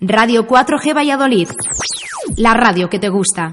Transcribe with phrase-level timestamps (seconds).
[0.00, 1.48] Radio 4G Valladolid.
[2.36, 3.52] La radio que te gusta.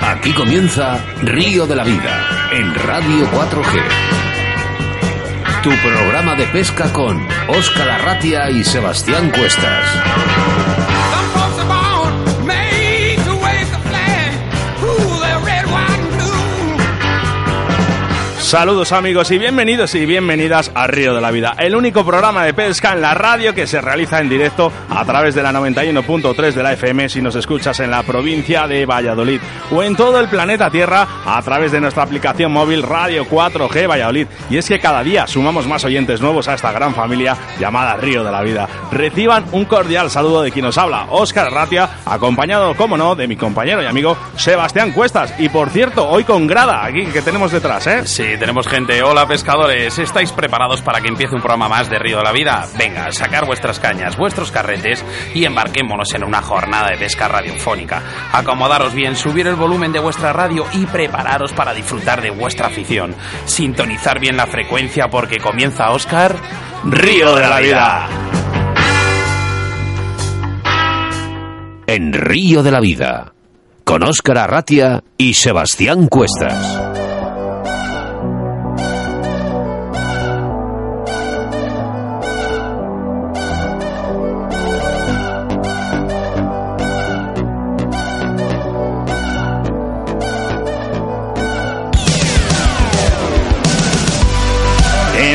[0.00, 3.82] Aquí comienza Río de la Vida en Radio 4G.
[5.62, 10.83] Tu programa de pesca con Óscar Arratia y Sebastián Cuestas.
[18.44, 22.52] Saludos amigos y bienvenidos y bienvenidas a Río de la Vida, el único programa de
[22.52, 26.62] pesca en la radio que se realiza en directo a través de la 91.3 de
[26.62, 29.40] la FM si nos escuchas en la provincia de Valladolid
[29.72, 34.26] o en todo el planeta Tierra a través de nuestra aplicación móvil Radio 4G Valladolid.
[34.50, 38.22] Y es que cada día sumamos más oyentes nuevos a esta gran familia llamada Río
[38.22, 38.68] de la Vida.
[38.92, 43.36] Reciban un cordial saludo de quien nos habla, Óscar Ratia, acompañado, como no, de mi
[43.36, 45.34] compañero y amigo Sebastián Cuestas.
[45.38, 48.06] Y por cierto, hoy con grada aquí que tenemos detrás, ¿eh?
[48.06, 49.02] Sí, tenemos gente.
[49.02, 52.66] Hola pescadores, ¿estáis preparados para que empiece un programa más de Río de la Vida?
[52.78, 58.02] Venga, sacar vuestras cañas, vuestros carretes y embarquémonos en una jornada de pesca radiofónica.
[58.32, 63.14] Acomodaros bien, subir el volumen de vuestra radio y prepararos para disfrutar de vuestra afición.
[63.44, 66.34] Sintonizar bien la frecuencia porque comienza Oscar
[66.84, 68.08] Río de la Vida.
[71.86, 73.34] En Río de la Vida
[73.84, 77.03] con Óscar Arratia y Sebastián Cuestas.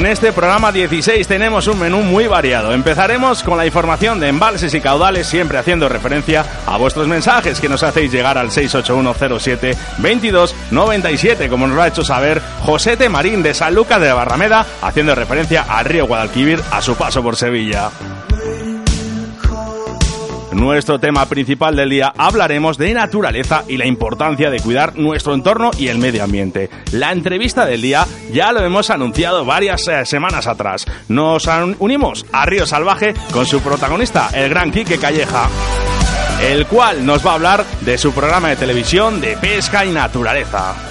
[0.10, 2.74] Este programa 16 tenemos un menú muy variado.
[2.74, 7.70] Empezaremos con la información de embalses y caudales, siempre haciendo referencia a vuestros mensajes que
[7.70, 13.08] nos hacéis llegar al 68107 2297, como nos lo ha hecho saber José T.
[13.08, 17.36] Marín de San Lucas de Barrameda, haciendo referencia al río Guadalquivir a su paso por
[17.36, 17.92] Sevilla.
[20.52, 25.70] Nuestro tema principal del día hablaremos de naturaleza y la importancia de cuidar nuestro entorno
[25.78, 26.70] y el medio ambiente.
[26.92, 30.86] La entrevista del día ya lo hemos anunciado varias eh, semanas atrás.
[31.08, 35.48] Nos unimos a Río Salvaje con su protagonista, el gran Quique Calleja,
[36.42, 40.89] el cual nos va a hablar de su programa de televisión de pesca y naturaleza.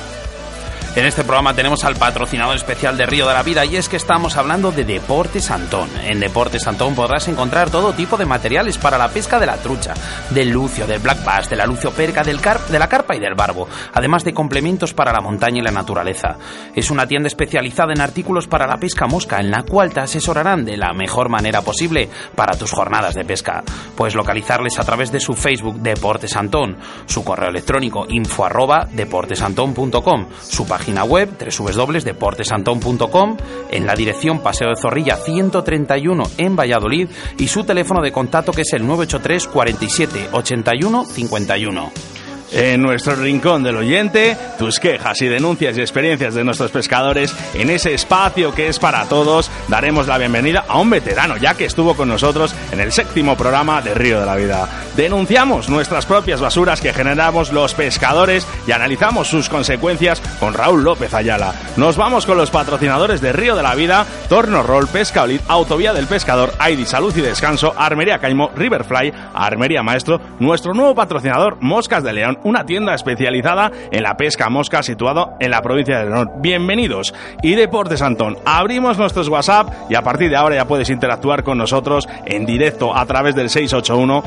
[0.99, 3.97] En este programa tenemos al patrocinador especial de Río de la Vida y es que
[3.97, 5.89] estamos hablando de Deportes Antón.
[6.03, 9.95] En Deportes Antón podrás encontrar todo tipo de materiales para la pesca de la trucha,
[10.31, 13.21] del lucio, del black bass, de la lucio perca, del carp, de la carpa y
[13.21, 16.37] del barbo, además de complementos para la montaña y la naturaleza.
[16.75, 20.65] Es una tienda especializada en artículos para la pesca mosca en la cual te asesorarán
[20.65, 23.63] de la mejor manera posible para tus jornadas de pesca.
[23.95, 26.77] Puedes localizarles a través de su Facebook Deportes Antón,
[27.07, 33.37] su correo electrónico info arroba deportesantón.com, su página web www.deportesantón.com,
[33.71, 38.63] en la dirección Paseo de Zorrilla 131 en Valladolid y su teléfono de contacto que
[38.63, 42.18] es el 983 47 81 51.
[42.51, 47.69] En nuestro rincón del oyente, tus quejas y denuncias y experiencias de nuestros pescadores, en
[47.69, 51.95] ese espacio que es para todos, daremos la bienvenida a un veterano, ya que estuvo
[51.95, 54.67] con nosotros en el séptimo programa de Río de la Vida.
[54.97, 61.13] Denunciamos nuestras propias basuras que generamos los pescadores y analizamos sus consecuencias con Raúl López
[61.13, 61.53] Ayala.
[61.77, 66.07] Nos vamos con los patrocinadores de Río de la Vida, Torno Roll, Pescaolid, Autovía del
[66.07, 72.13] Pescador, Aidi Salud y Descanso, Armería Caimo, Riverfly, Armería Maestro, nuestro nuevo patrocinador Moscas de
[72.15, 76.31] León, una tienda especializada en la pesca mosca situado en la provincia de León.
[76.41, 77.15] Bienvenidos.
[77.43, 81.59] Y Deportes Antón, abrimos nuestros WhatsApp y a partir de ahora ya puedes interactuar con
[81.59, 84.23] nosotros en directo a través del 681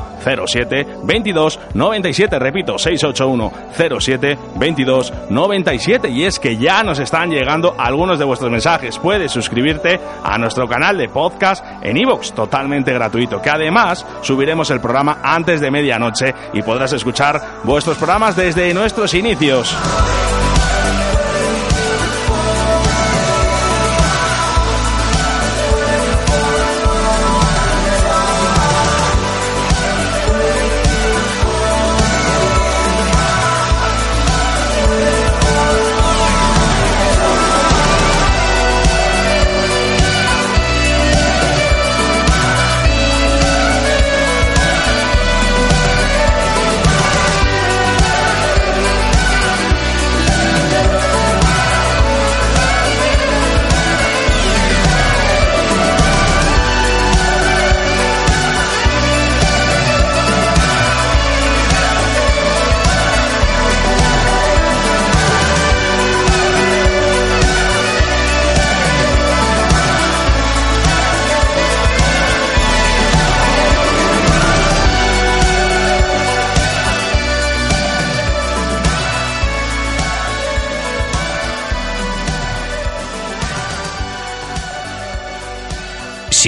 [0.46, 7.74] 07 22 97, repito, 681 07 22 97 y es que ya nos están llegando
[7.78, 8.98] algunos de vuestros mensajes.
[8.98, 14.80] Puedes suscribirte a nuestro canal de podcast en iVoox, totalmente gratuito, que además subiremos el
[14.80, 19.76] programa antes de medianoche y podrás escuchar vuestros programas desde nuestros inicios.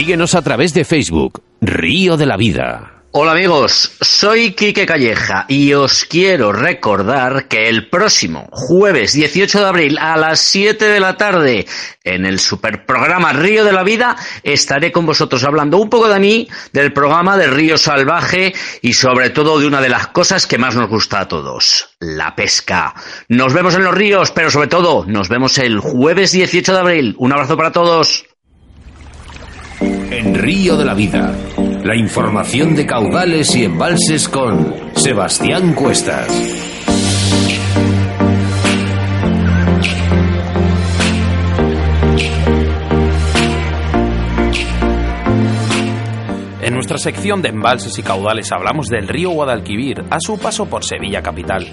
[0.05, 3.05] Síguenos a través de Facebook, Río de la Vida.
[3.13, 9.67] Hola amigos, soy Quique Calleja y os quiero recordar que el próximo jueves 18 de
[9.67, 11.65] abril a las 7 de la tarde
[12.03, 16.49] en el superprograma Río de la Vida estaré con vosotros hablando un poco de mí,
[16.75, 18.53] del programa de Río Salvaje
[18.83, 22.37] y sobre todo de una de las cosas que más nos gusta a todos, la
[22.37, 22.95] pesca.
[23.31, 27.15] Nos vemos en los ríos, pero sobre todo nos vemos el jueves 18 de abril.
[27.17, 28.27] Un abrazo para todos.
[29.81, 31.35] En Río de la Vida,
[31.83, 36.29] la información de caudales y embalses con Sebastián Cuestas.
[46.85, 51.23] Nuestra sección de embalses y caudales hablamos del río Guadalquivir a su paso por Sevilla
[51.23, 51.67] capital.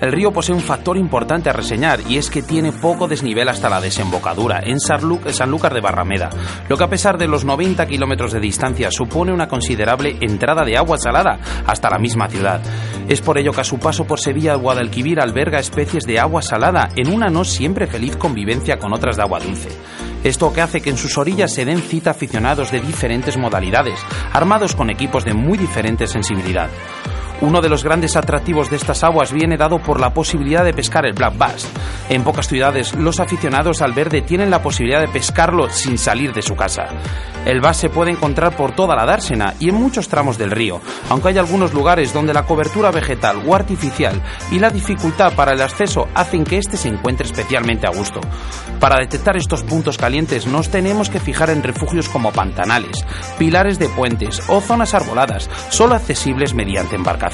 [0.00, 3.68] El río posee un factor importante a reseñar y es que tiene poco desnivel hasta
[3.68, 6.30] la desembocadura en Sanlú- Sanlúcar de Barrameda,
[6.68, 10.76] lo que a pesar de los 90 kilómetros de distancia supone una considerable entrada de
[10.76, 12.60] agua salada hasta la misma ciudad.
[13.06, 16.88] Es por ello que a su paso por Sevilla Guadalquivir alberga especies de agua salada
[16.96, 19.68] en una no siempre feliz convivencia con otras de agua dulce.
[20.26, 24.00] Esto que hace que en sus orillas se den cita aficionados de diferentes modalidades,
[24.32, 26.68] armados con equipos de muy diferente sensibilidad.
[27.42, 31.04] Uno de los grandes atractivos de estas aguas viene dado por la posibilidad de pescar
[31.04, 31.68] el black bass.
[32.08, 36.40] En pocas ciudades, los aficionados al verde tienen la posibilidad de pescarlo sin salir de
[36.40, 36.86] su casa.
[37.44, 40.80] El bass se puede encontrar por toda la dársena y en muchos tramos del río,
[41.10, 45.60] aunque hay algunos lugares donde la cobertura vegetal o artificial y la dificultad para el
[45.60, 48.20] acceso hacen que éste se encuentre especialmente a gusto.
[48.80, 53.04] Para detectar estos puntos calientes nos tenemos que fijar en refugios como pantanales,
[53.38, 57.25] pilares de puentes o zonas arboladas, solo accesibles mediante embarcación.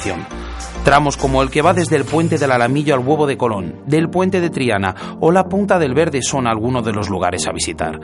[0.83, 4.09] Tramos como el que va desde el puente del Alamillo al Huevo de Colón, del
[4.09, 7.99] puente de Triana o la Punta del Verde son algunos de los lugares a visitar.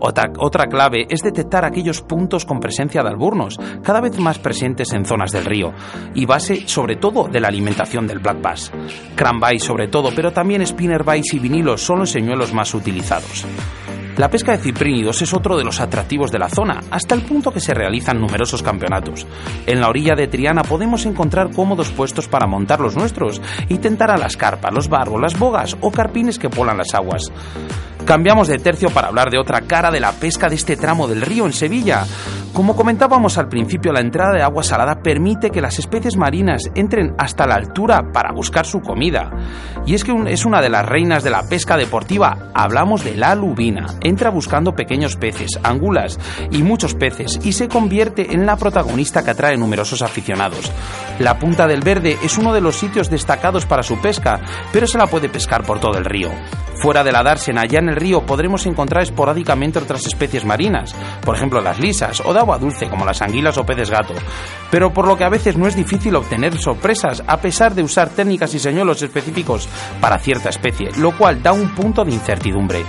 [0.00, 5.04] Otra, clave es detectar aquellos puntos con presencia de alburnos, cada vez más presentes en
[5.04, 5.72] zonas del río,
[6.14, 8.72] y base sobre todo de la alimentación del black bass.
[9.14, 13.46] Cranbait sobre todo, pero también spinnerbait y vinilos son los señuelos más utilizados.
[14.16, 17.50] La pesca de ciprínidos es otro de los atractivos de la zona, hasta el punto
[17.50, 19.26] que se realizan numerosos campeonatos.
[19.66, 24.12] En la orilla de Triana podemos encontrar cómodos puestos para montar los nuestros y tentar
[24.12, 27.32] a las carpas, los barbos, las bogas o carpines que polan las aguas.
[28.04, 31.22] Cambiamos de tercio para hablar de otra cara de la pesca de este tramo del
[31.22, 32.04] río en Sevilla.
[32.54, 37.12] Como comentábamos al principio, la entrada de agua salada permite que las especies marinas entren
[37.18, 39.28] hasta la altura para buscar su comida.
[39.86, 42.52] Y es que es una de las reinas de la pesca deportiva.
[42.54, 43.86] Hablamos de la lubina.
[44.00, 46.16] Entra buscando pequeños peces, angulas
[46.52, 50.70] y muchos peces y se convierte en la protagonista que atrae numerosos aficionados.
[51.18, 54.40] La Punta del Verde es uno de los sitios destacados para su pesca,
[54.72, 56.30] pero se la puede pescar por todo el río.
[56.76, 61.34] Fuera de la dársena, ya en el río podremos encontrar esporádicamente otras especies marinas, por
[61.36, 64.14] ejemplo las lisas o de dulce como las anguilas o peces gato,
[64.70, 68.10] pero por lo que a veces no es difícil obtener sorpresas a pesar de usar
[68.10, 69.68] técnicas y señuelos específicos
[70.00, 72.84] para cierta especie, lo cual da un punto de incertidumbre.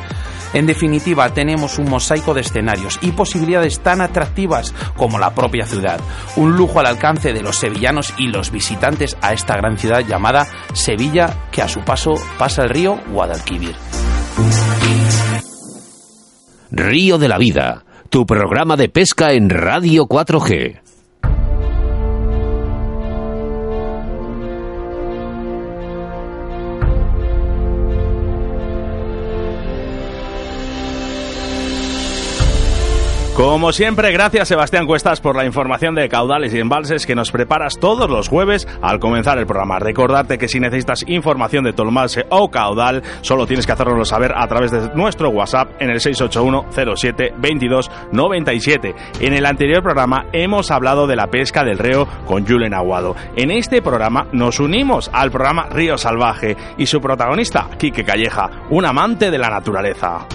[0.53, 5.99] En definitiva, tenemos un mosaico de escenarios y posibilidades tan atractivas como la propia ciudad.
[6.37, 10.47] Un lujo al alcance de los sevillanos y los visitantes a esta gran ciudad llamada
[10.73, 13.75] Sevilla, que a su paso pasa el río Guadalquivir.
[16.71, 20.84] Río de la Vida, tu programa de pesca en Radio 4G.
[33.35, 37.77] Como siempre, gracias Sebastián Cuestas por la información de caudales y embalses que nos preparas
[37.77, 39.77] todos los jueves al comenzar el programa.
[39.77, 41.83] Recordarte que si necesitas información de tu
[42.29, 46.95] o caudal, solo tienes que hacernoslo saber a través de nuestro WhatsApp en el 681
[46.95, 48.95] 07 22 97.
[49.19, 53.17] En el anterior programa hemos hablado de la pesca del reo con Julen Aguado.
[53.35, 58.85] En este programa nos unimos al programa Río Salvaje y su protagonista, Quique Calleja, un
[58.85, 60.25] amante de la naturaleza.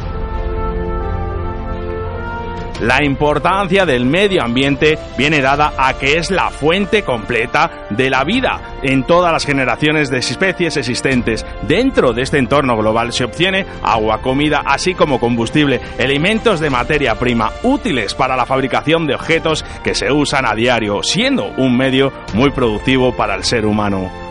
[2.80, 8.24] La importancia del medio ambiente viene dada a que es la fuente completa de la
[8.24, 11.44] vida en todas las generaciones de especies existentes.
[11.68, 17.16] Dentro de este entorno global se obtiene agua, comida, así como combustible, elementos de materia
[17.16, 22.12] prima útiles para la fabricación de objetos que se usan a diario, siendo un medio
[22.32, 24.29] muy productivo para el ser humano.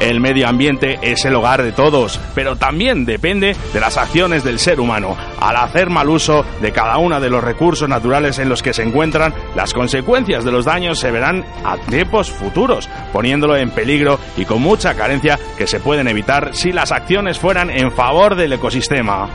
[0.00, 4.60] El medio ambiente es el hogar de todos, pero también depende de las acciones del
[4.60, 5.16] ser humano.
[5.40, 8.84] Al hacer mal uso de cada uno de los recursos naturales en los que se
[8.84, 14.44] encuentran, las consecuencias de los daños se verán a tiempos futuros, poniéndolo en peligro y
[14.44, 19.28] con mucha carencia que se pueden evitar si las acciones fueran en favor del ecosistema.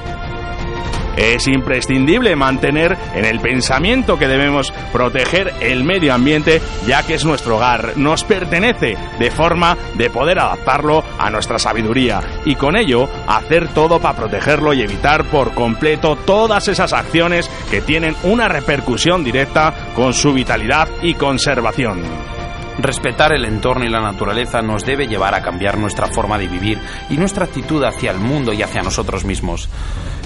[1.18, 7.26] Es imprescindible mantener en el pensamiento que debemos proteger el medio ambiente, ya que es
[7.26, 13.10] nuestro hogar, nos pertenece, de forma de poder adaptarlo a nuestra sabiduría y con ello
[13.28, 19.24] hacer todo para protegerlo y evitar por completo todas esas acciones que tienen una repercusión
[19.24, 22.43] directa con su vitalidad y conservación.
[22.78, 26.80] Respetar el entorno y la naturaleza nos debe llevar a cambiar nuestra forma de vivir
[27.10, 29.70] y nuestra actitud hacia el mundo y hacia nosotros mismos.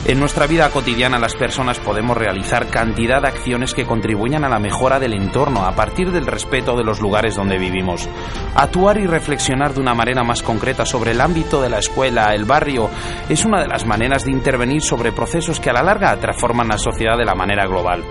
[0.06, 4.60] En nuestra vida cotidiana las personas podemos realizar cantidad de acciones que contribuyan a la
[4.60, 8.08] mejora del entorno a partir del respeto de los lugares donde vivimos.
[8.56, 12.46] Actuar y reflexionar de una manera más concreta sobre el ámbito de la escuela, el
[12.46, 12.90] barrio,
[13.28, 16.78] es una de las maneras de intervenir sobre procesos que a la larga transforman la
[16.78, 18.06] sociedad de la manera global.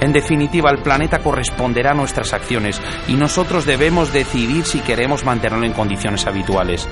[0.00, 5.66] En definitiva, el planeta corresponderá a nuestras acciones y nosotros debemos decidir si queremos mantenerlo
[5.66, 6.88] en condiciones habituales.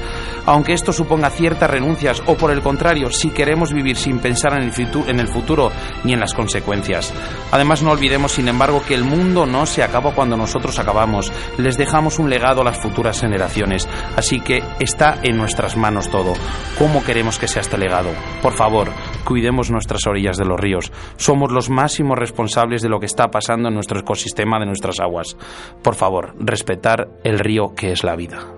[0.46, 4.64] Aunque esto suponga ciertas renuncias o por el contrario, si queremos vivir sin pensar en
[4.64, 5.72] el, futuro, en el futuro
[6.04, 7.12] ni en las consecuencias.
[7.50, 11.32] Además, no olvidemos, sin embargo, que el mundo no se acaba cuando nosotros acabamos.
[11.56, 13.88] Les dejamos un legado a las futuras generaciones.
[14.16, 16.34] Así que está en nuestras manos todo.
[16.78, 18.10] ¿Cómo queremos que sea este legado?
[18.42, 18.90] Por favor,
[19.28, 20.90] cuidemos nuestras orillas de los ríos.
[21.16, 25.36] Somos los máximos responsables de lo que está pasando en nuestro ecosistema de nuestras aguas.
[25.82, 28.57] Por favor, respetar el río que es la vida.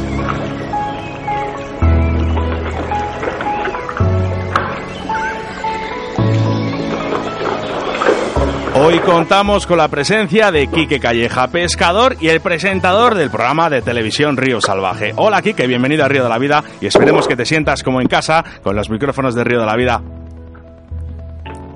[8.83, 13.83] Hoy contamos con la presencia de Quique Calleja, pescador y el presentador del programa de
[13.83, 15.13] televisión Río Salvaje.
[15.17, 18.07] Hola Quique, bienvenido a Río de la Vida y esperemos que te sientas como en
[18.07, 20.01] casa con los micrófonos de Río de la Vida.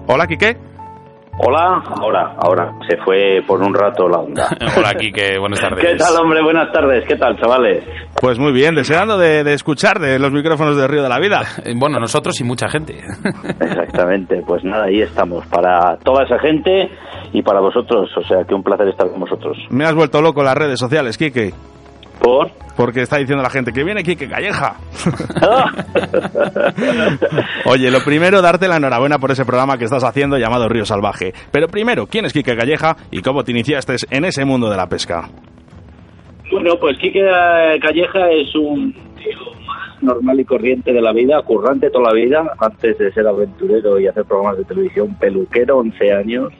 [0.08, 0.58] Hola Quique.
[1.38, 2.74] Hola, ahora, ahora.
[2.90, 4.48] Se fue por un rato la onda.
[4.78, 5.86] Hola Quique, buenas tardes.
[5.86, 6.42] ¿Qué tal, hombre?
[6.42, 7.04] Buenas tardes.
[7.06, 7.84] ¿Qué tal, chavales?
[8.22, 11.42] Pues muy bien, deseando de, de escuchar de los micrófonos de Río de la Vida.
[11.78, 12.94] Bueno, nosotros y mucha gente.
[13.60, 14.42] Exactamente.
[14.48, 15.46] Pues nada, ahí estamos.
[15.48, 16.90] Para toda esa gente
[17.34, 18.10] y para vosotros.
[18.18, 19.58] O sea, que un placer estar con vosotros.
[19.70, 21.52] Me has vuelto loco en las redes sociales, Quique.
[22.20, 22.52] ¿Por?
[22.76, 24.76] Porque está diciendo la gente que viene Quique Calleja.
[27.66, 31.34] Oye, lo primero, darte la enhorabuena por ese programa que estás haciendo llamado Río Salvaje.
[31.52, 34.88] Pero primero, ¿quién es Quique Calleja y cómo te iniciaste en ese mundo de la
[34.88, 35.30] pesca?
[36.52, 37.24] Bueno, pues Quique
[37.82, 42.44] Calleja es un tío más normal y corriente de la vida, currante toda la vida,
[42.60, 46.54] antes de ser aventurero y hacer programas de televisión, peluquero, 11 años,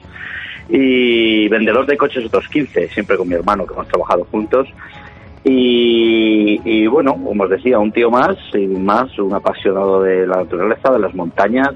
[0.68, 4.68] y vendedor de coches otros 15, siempre con mi hermano que hemos trabajado juntos.
[5.48, 10.92] Y, bueno, como os decía, un tío más y más, un apasionado de la naturaleza,
[10.92, 11.70] de las montañas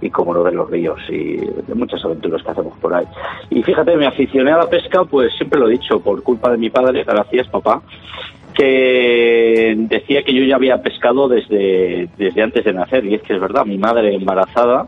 [0.00, 3.06] y como lo de los ríos y de muchas aventuras que hacemos por ahí.
[3.50, 6.58] Y fíjate, me aficioné a la pesca, pues siempre lo he dicho, por culpa de
[6.58, 7.82] mi padre, gracias papá,
[8.54, 13.34] que decía que yo ya había pescado desde, desde antes de nacer, y es que
[13.34, 14.86] es verdad, mi madre embarazada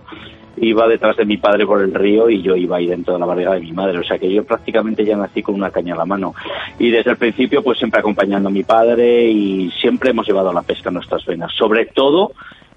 [0.57, 3.27] iba detrás de mi padre por el río y yo iba ahí dentro de la
[3.27, 5.99] barriga de mi madre, o sea que yo prácticamente ya nací con una caña en
[5.99, 6.35] la mano.
[6.79, 10.63] Y desde el principio pues siempre acompañando a mi padre y siempre hemos llevado la
[10.63, 12.33] pesca en nuestras venas, sobre todo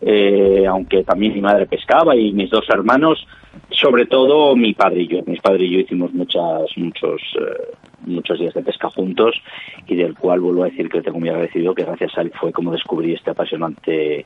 [0.05, 3.25] eh, aunque también mi madre pescaba y mis dos hermanos,
[3.69, 5.19] sobre todo mi padre y yo.
[5.25, 7.73] Mi padre y yo hicimos muchas, muchos, eh,
[8.05, 9.41] muchos días de pesca juntos
[9.87, 12.51] y del cual vuelvo a decir que tengo muy agradecido, que gracias a él fue
[12.51, 14.25] como descubrí este apasionante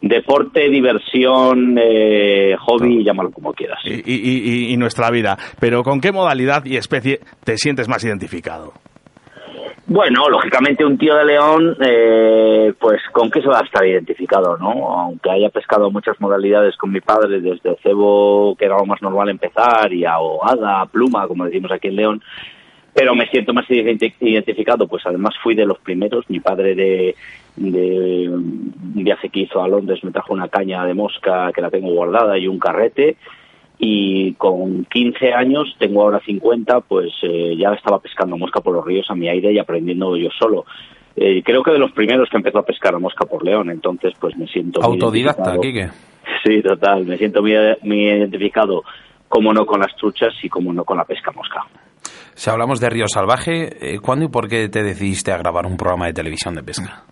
[0.00, 3.80] deporte, diversión, eh, hobby, llámalo como quieras.
[3.84, 5.36] Y, y- y- y nuestra vida.
[5.60, 8.72] Pero ¿con qué modalidad y especie te sientes más identificado?
[9.90, 14.58] Bueno, lógicamente un tío de León, eh, pues con qué se va a estar identificado,
[14.58, 14.70] ¿no?
[15.00, 19.30] Aunque haya pescado muchas modalidades con mi padre, desde cebo, que era lo más normal
[19.30, 22.22] empezar, y ahogada, pluma, como decimos aquí en León,
[22.92, 27.14] pero me siento más identi- identificado, pues además fui de los primeros, mi padre de,
[27.58, 31.70] de un viaje que hizo a Londres me trajo una caña de mosca que la
[31.70, 33.16] tengo guardada y un carrete,
[33.78, 38.84] y con 15 años, tengo ahora 50, pues eh, ya estaba pescando mosca por los
[38.84, 40.64] ríos a mi aire y aprendiendo yo solo.
[41.14, 44.12] Eh, creo que de los primeros que empezó a pescar a mosca por León, entonces
[44.18, 45.56] pues me siento Autodidacta.
[45.58, 45.88] Quique.
[46.44, 48.82] Sí, total, me siento muy, muy identificado
[49.28, 51.64] como no con las truchas y como no con la pesca mosca.
[52.34, 55.76] Si hablamos de Río Salvaje, eh, ¿cuándo y por qué te decidiste a grabar un
[55.76, 57.04] programa de televisión de pesca?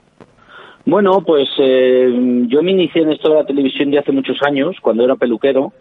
[0.86, 4.76] Bueno, pues eh, yo me inicié en esto de la televisión ya hace muchos años,
[4.80, 5.72] cuando era peluquero,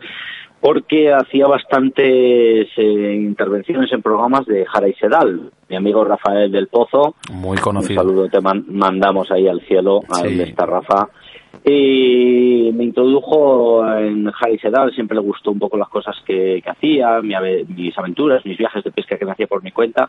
[0.59, 5.51] porque hacía bastantes eh, intervenciones en programas de Jara y Sedal.
[5.69, 8.01] Mi amigo Rafael del Pozo, Muy un conocido.
[8.01, 10.23] saludo te man- mandamos ahí al cielo, a Sí.
[10.23, 11.07] donde está Rafa.
[11.67, 16.61] Y me introdujo en Jara y Sedal, siempre le gustó un poco las cosas que,
[16.63, 17.33] que hacía, mi
[17.75, 20.07] mis aventuras, mis viajes de pesca que me hacía por mi cuenta,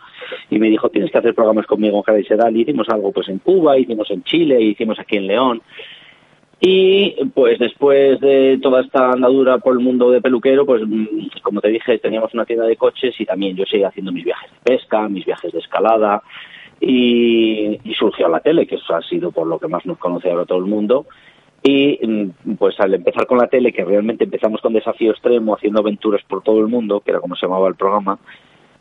[0.51, 3.11] y me dijo, tienes que hacer programas conmigo en Jara y Sedal, y hicimos algo
[3.11, 5.63] pues en Cuba, hicimos en Chile, hicimos aquí en León,
[6.61, 11.61] y pues después de toda esta andadura por el mundo de peluquero, pues mm, como
[11.61, 14.59] te dije, teníamos una tienda de coches y también yo seguía haciendo mis viajes de
[14.63, 16.23] pesca, mis viajes de escalada
[16.81, 20.31] y, y surgió la tele, que eso ha sido por lo que más nos conoce
[20.31, 21.07] ahora todo el mundo.
[21.67, 25.81] Y mm, pues al empezar con la tele, que realmente empezamos con Desafío Extremo, haciendo
[25.81, 28.21] aventuras por todo el mundo, que era como se llamaba el programa,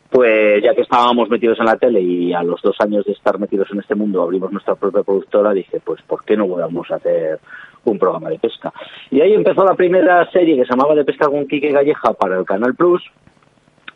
[0.08, 3.40] pues ya que estábamos metidos en la tele y a los dos años de estar
[3.40, 6.94] metidos en este mundo abrimos nuestra propia productora, dije, pues ¿por qué no vamos a
[6.94, 7.40] hacer
[7.84, 8.72] un programa de pesca?
[9.10, 12.38] Y ahí empezó la primera serie que se llamaba De Pesca con Quique Galleja para
[12.38, 13.02] el Canal Plus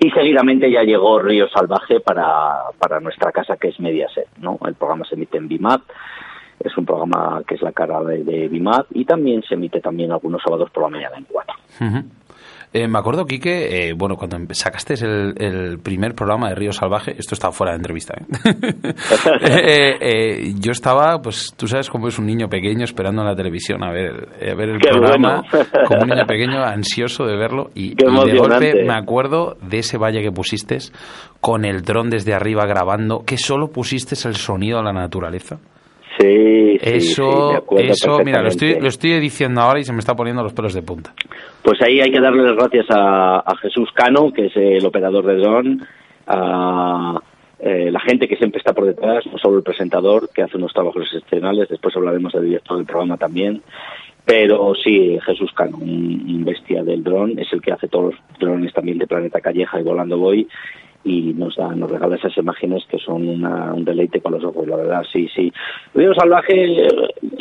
[0.01, 4.59] y seguidamente ya llegó Río Salvaje para, para nuestra casa que es Mediaset, ¿no?
[4.67, 5.83] El programa se emite en BIMAT,
[6.61, 8.51] es un programa que es la cara de, de
[8.93, 11.55] y también se emite también algunos sábados por la mañana en 4.
[11.81, 12.05] Ujú.
[12.73, 16.73] Eh, me acuerdo, Quique, eh, bueno, cuando empe- sacaste el, el primer programa de Río
[16.73, 18.15] Salvaje, esto estaba fuera de entrevista,
[19.41, 19.97] ¿eh?
[20.01, 23.83] Eh, yo estaba, pues tú sabes cómo es un niño pequeño esperando en la televisión
[23.83, 25.67] a ver, a ver el Qué programa, bueno.
[25.87, 29.99] como un niño pequeño ansioso de verlo, y, y de golpe me acuerdo de ese
[29.99, 30.79] valle que pusiste
[31.41, 35.59] con el dron desde arriba grabando, que solo pusiste el sonido a la naturaleza.
[36.21, 39.93] Sí, Eso, sí, me acuerdo eso, mira, lo estoy, lo estoy diciendo ahora y se
[39.93, 41.15] me está poniendo los pelos de punta.
[41.63, 45.25] Pues ahí hay que darle las gracias a, a Jesús Cano, que es el operador
[45.25, 45.87] de dron,
[46.27, 47.21] a
[47.59, 50.73] eh, la gente que siempre está por detrás, no solo el presentador, que hace unos
[50.73, 53.63] trabajos excepcionales, después hablaremos del director del programa también,
[54.25, 58.73] pero sí, Jesús Cano, un bestia del dron, es el que hace todos los drones
[58.73, 60.47] también de Planeta Calleja y Volando Voy,
[61.05, 64.67] y nos da, nos regala esas imágenes que son una- un deleite para los ojos,
[64.69, 65.51] la verdad, sí, sí.
[65.95, 66.89] Río Salvaje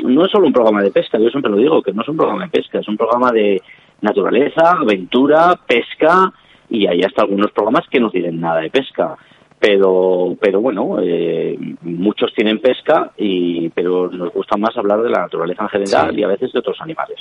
[0.04, 2.18] no es solo un programa de pesca, yo siempre lo digo, que no es un
[2.18, 3.62] programa de pesca, es un programa de
[4.02, 6.32] naturaleza, aventura, pesca,
[6.70, 9.18] y hay hasta algunos programas que no tienen nada de pesca.
[9.60, 15.20] Pero, pero bueno, eh, muchos tienen pesca, y, pero nos gusta más hablar de la
[15.24, 16.20] naturaleza en general Sí.
[16.22, 17.20] y a veces de otros animales.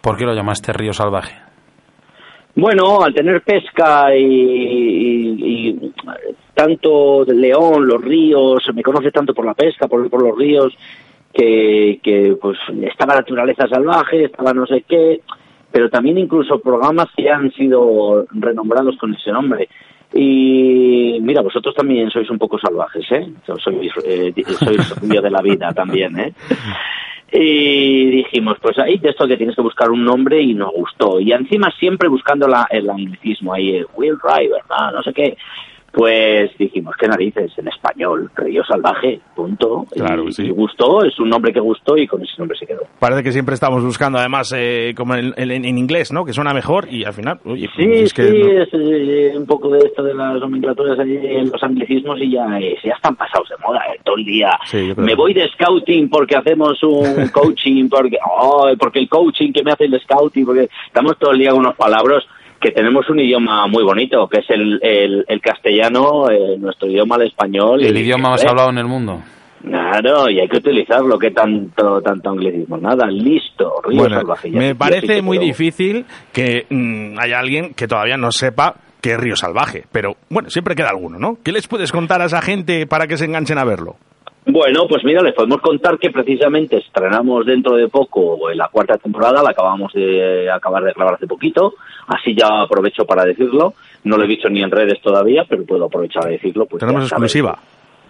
[0.00, 1.34] ¿Por qué lo llamaste Río Salvaje?
[2.54, 5.92] Bueno, al tener pesca y, y-
[6.54, 10.74] tanto de León, los ríos, me conoce tanto por la pesca, por, los ríos,
[11.32, 15.22] que, que pues estaba naturaleza salvaje, estaba no sé qué,
[15.70, 19.68] pero también incluso programas que han sido renombrados con ese nombre.
[20.14, 23.32] Y mira, vosotros también sois un poco salvajes, ¿eh?
[23.46, 26.34] Sois, eh, sois de la vida también, ¿eh?
[27.34, 31.18] Y dijimos, pues ahí de esto que tienes que buscar un nombre y nos gustó.
[31.18, 34.60] Y encima siempre buscando la, el anglicismo ahí, el Will Driver,
[34.92, 35.36] no sé qué.
[35.92, 39.84] Pues dijimos, qué narices, en español, Río Salvaje, punto.
[39.90, 40.46] Claro, y, sí.
[40.46, 42.80] y gustó, es un nombre que gustó y con ese nombre se quedó.
[42.98, 46.24] Parece que siempre estamos buscando, además, eh, como en, en- en inglés, ¿no?
[46.24, 49.44] Que suena mejor y al final, oye, Sí, es que sí, no- es eh, un
[49.44, 53.50] poco de esto de las nomenclaturas en los anglicismos y ya, eh, ya están pasados
[53.50, 54.58] de moda eh, todo el día.
[54.64, 59.62] Sí, me voy de scouting porque hacemos un coaching, porque, oh, porque el coaching que
[59.62, 62.24] me hace el scouting, porque estamos todo el día con unos palabras
[62.62, 67.16] que tenemos un idioma muy bonito, que es el, el, el castellano, eh, nuestro idioma,
[67.16, 67.82] el español.
[67.84, 69.20] El y- idioma más hombre, hablado en el mundo.
[69.64, 72.78] Claro, y hay que utilizarlo, que tanto, tanto anglicismo.
[72.78, 74.50] Nada, listo, río Bueno, salvaje.
[74.50, 75.46] ya- me sí parece muy puedo.
[75.46, 80.48] difícil que mm, haya alguien que todavía no sepa qué es Río Salvaje, pero bueno,
[80.50, 81.36] siempre queda alguno, ¿no?
[81.44, 83.96] ¿Qué les puedes contar a esa gente para que se enganchen a verlo?
[84.44, 88.98] Bueno, pues mira, les podemos contar que precisamente estrenamos dentro de poco en la cuarta
[88.98, 91.74] temporada, la acabamos de acabar de grabar hace poquito,
[92.08, 95.84] así ya aprovecho para decirlo, no lo he dicho ni en redes todavía, pero puedo
[95.84, 96.66] aprovechar a decirlo.
[96.66, 97.56] Pues Tenemos exclusiva.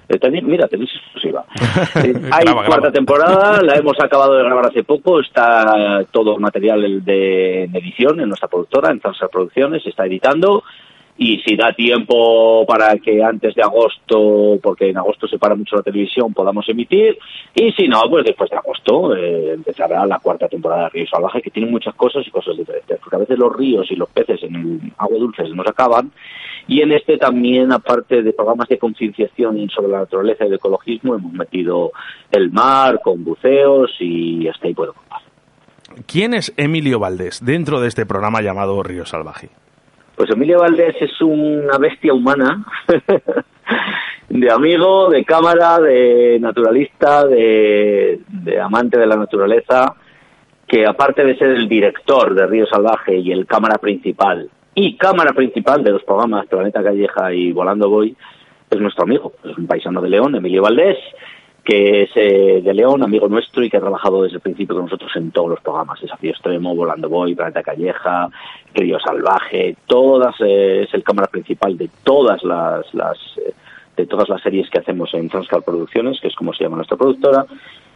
[0.08, 1.44] Eh, tenéis- Mira, tenéis exclusiva.
[1.94, 2.12] Hay
[2.44, 2.92] Graba, cuarta graba.
[2.92, 8.28] temporada, la hemos acabado de grabar hace poco, está todo el material de, edición en
[8.28, 10.64] nuestra productora, en Transfer Producciones, se está editando.
[11.18, 15.76] Y si da tiempo para que antes de agosto, porque en agosto se para mucho
[15.76, 17.18] la televisión, podamos emitir.
[17.54, 21.42] Y si no, pues después de agosto eh, empezará la cuarta temporada de Río Salvaje,
[21.42, 22.98] que tiene muchas cosas y cosas diferentes.
[22.98, 26.10] Porque a veces los ríos y los peces en el agua dulce se nos acaban.
[26.66, 31.14] Y en este también, aparte de programas de concienciación sobre la naturaleza y el ecologismo,
[31.14, 31.92] hemos metido
[32.30, 35.20] el mar con buceos y hasta ahí puedo contar.
[36.06, 39.50] ¿Quién es Emilio Valdés dentro de este programa llamado Río Salvaje?
[40.16, 42.64] Pues Emilio Valdés es una bestia humana,
[44.28, 48.20] de amigo, de cámara, de naturalista, de,
[48.62, 49.94] amante de la naturaleza,
[50.66, 55.32] que aparte de ser el director de Río Salvaje y el cámara principal, y cámara
[55.32, 58.16] principal de los programas Planeta Calleja y Volando Voy,
[58.70, 60.98] es nuestro amigo, es un paisano de León, Emilio Valdés,
[61.64, 64.86] que es eh, de León, amigo nuestro y que ha trabajado desde el principio con
[64.86, 68.28] nosotros en todos los programas, Desafío Extremo, Volando Voy, Planeta Calleja,
[68.74, 73.54] Río Salvaje, todas, eh, es el cámara principal de todas las, las eh,
[73.96, 76.96] de todas las series que hacemos en Transcal Producciones, que es como se llama nuestra
[76.96, 77.44] productora,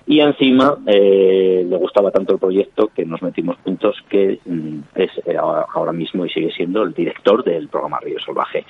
[0.07, 5.11] y encima eh, le gustaba tanto el proyecto que nos metimos juntos que mm, es
[5.26, 8.64] eh, ahora mismo y sigue siendo el director del programa Río Salvaje.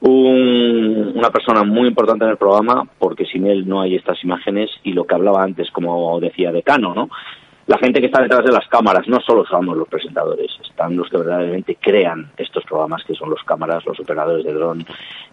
[0.00, 4.70] Un- una persona muy importante en el programa porque sin él no hay estas imágenes
[4.84, 7.08] y lo que hablaba antes, como decía Decano, ¿no?
[7.66, 11.10] La gente que está detrás de las cámaras, no solo somos los presentadores, están los
[11.10, 14.86] que verdaderamente crean estos programas, que son los cámaras, los operadores de dron,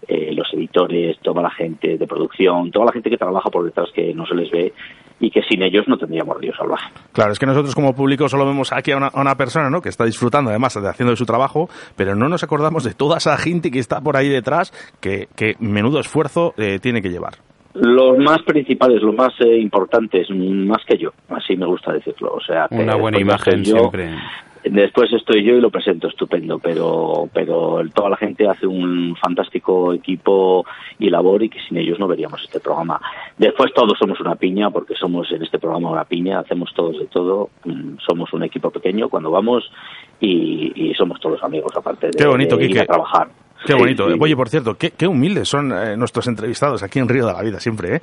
[0.06, 3.88] eh, los editores, toda la gente de producción, toda la gente que trabaja por detrás
[3.94, 4.74] que no se les ve
[5.20, 6.92] y que sin ellos no tendríamos Río Salvaje.
[7.12, 9.80] Claro, es que nosotros como público solo vemos aquí a una, a una persona ¿no?
[9.80, 13.18] que está disfrutando además de haciendo de su trabajo, pero no nos acordamos de toda
[13.18, 17.34] esa gente que está por ahí detrás, que, que menudo esfuerzo eh, tiene que llevar.
[17.74, 22.32] Los más principales, los más eh, importantes, más que yo, así me gusta decirlo.
[22.32, 24.14] O sea, que Una buena después imagen yo, siempre.
[24.70, 29.92] Después estoy yo y lo presento estupendo, pero pero toda la gente hace un fantástico
[29.92, 30.64] equipo
[30.98, 33.00] y labor y que sin ellos no veríamos este programa.
[33.38, 37.06] Después todos somos una piña, porque somos en este programa una piña, hacemos todos de
[37.06, 39.70] todo, mm, somos un equipo pequeño cuando vamos
[40.20, 42.82] y, y somos todos amigos aparte de, Qué bonito, de ir Quique.
[42.82, 43.28] a trabajar.
[43.64, 44.10] Qué bonito.
[44.10, 44.16] sí.
[44.20, 47.42] Oye, por cierto, qué, qué humildes son eh, nuestros entrevistados aquí en Río de la
[47.42, 48.00] Vida siempre, ¿eh?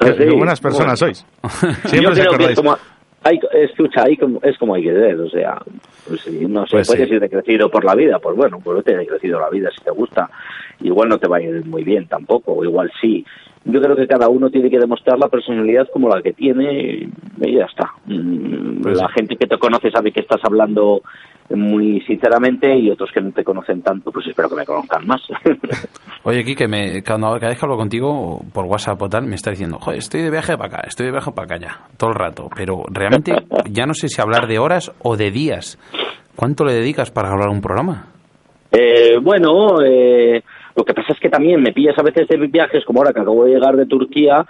[0.00, 1.14] Ah, Qué, sí, qué buenas personas bueno.
[1.14, 1.26] sois.
[1.84, 2.56] Yo Siempre os creo que es acordáis.
[2.56, 2.76] como,
[3.24, 5.60] hay, escucha, hay como, es como hay que ser, o sea,
[6.06, 7.14] pues, no se Pues puede sí.
[7.14, 10.30] ir decrecido por la vida, pues bueno, pues vete decrecido la vida si te gusta.
[10.80, 13.24] Igual no te va a ir muy bien tampoco, o igual sí.
[13.64, 17.08] Yo creo que cada uno tiene que demostrar la personalidad como la que tiene
[17.42, 17.90] y ya está.
[18.06, 19.14] Mm, Pues la sí.
[19.16, 21.02] gente que te conoce sabe que estás hablando
[21.50, 25.22] muy sinceramente y otros que no te conocen tanto, pues espero que me conozcan más.
[26.28, 29.48] Oye, Kike, me, cuando cada vez que hablo contigo por WhatsApp o tal, me está
[29.48, 32.16] diciendo, joder, estoy de viaje para acá, estoy de viaje para acá ya, todo el
[32.16, 32.50] rato.
[32.54, 33.32] Pero realmente
[33.70, 35.78] ya no sé si hablar de horas o de días.
[36.36, 38.08] ¿Cuánto le dedicas para hablar un programa?
[38.70, 40.42] Eh, bueno, eh,
[40.76, 43.20] lo que pasa es que también me pillas a veces de viajes, como ahora que
[43.20, 44.44] acabo de llegar de Turquía,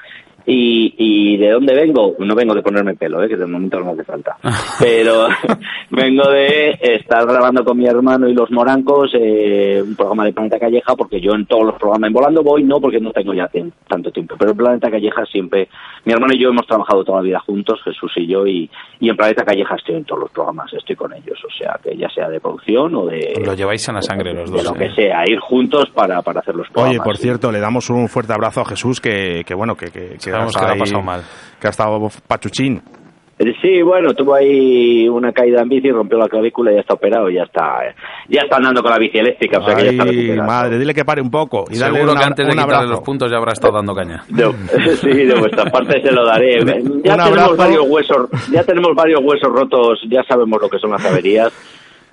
[0.50, 3.84] y, y de dónde vengo, no vengo de ponerme pelo, eh, que de momento no
[3.84, 4.38] me hace falta,
[4.80, 5.28] pero
[5.90, 10.58] vengo de estar grabando con mi hermano y los morancos eh, un programa de Planeta
[10.58, 13.50] Calleja, porque yo en todos los programas en Volando voy, no porque no tengo ya
[13.86, 15.68] tanto tiempo, pero en Planeta Calleja siempre,
[16.06, 19.10] mi hermano y yo hemos trabajado toda la vida juntos, Jesús y yo, y, y
[19.10, 22.08] en Planeta Calleja estoy en todos los programas, estoy con ellos, o sea, que ya
[22.08, 23.34] sea de producción o de...
[23.44, 24.64] Lo lleváis en la sangre los de dos.
[24.64, 24.88] lo ¿eh?
[24.88, 26.96] que sea, ir juntos para, para hacer los programas.
[26.96, 27.24] Oye, por sí.
[27.24, 30.56] cierto, le damos un fuerte abrazo a Jesús que, que bueno, que, que, que Sabemos
[30.56, 31.22] que lo ha pasado mal.
[31.60, 32.76] Que ha estado pachuchín.
[32.76, 36.94] Eh, Sí, bueno, tuvo ahí una caída en bici, rompió la clavícula y ya está
[36.94, 37.94] operado, ya está, eh,
[38.28, 40.48] ya está andando con la bici eléctrica, o sea que ya está Ay, recuperado.
[40.48, 41.64] madre, dile que pare un poco.
[41.70, 42.90] Y dale Seguro un que antes de quitarle abrazo.
[42.94, 44.24] los puntos ya habrá estado dando caña.
[44.28, 46.58] De- sí, de vuestra parte se lo daré.
[46.64, 47.56] Ya Un tenemos abrazo.
[47.56, 51.52] varios huesos, ya tenemos varios huesos rotos, ya sabemos lo que son las averías,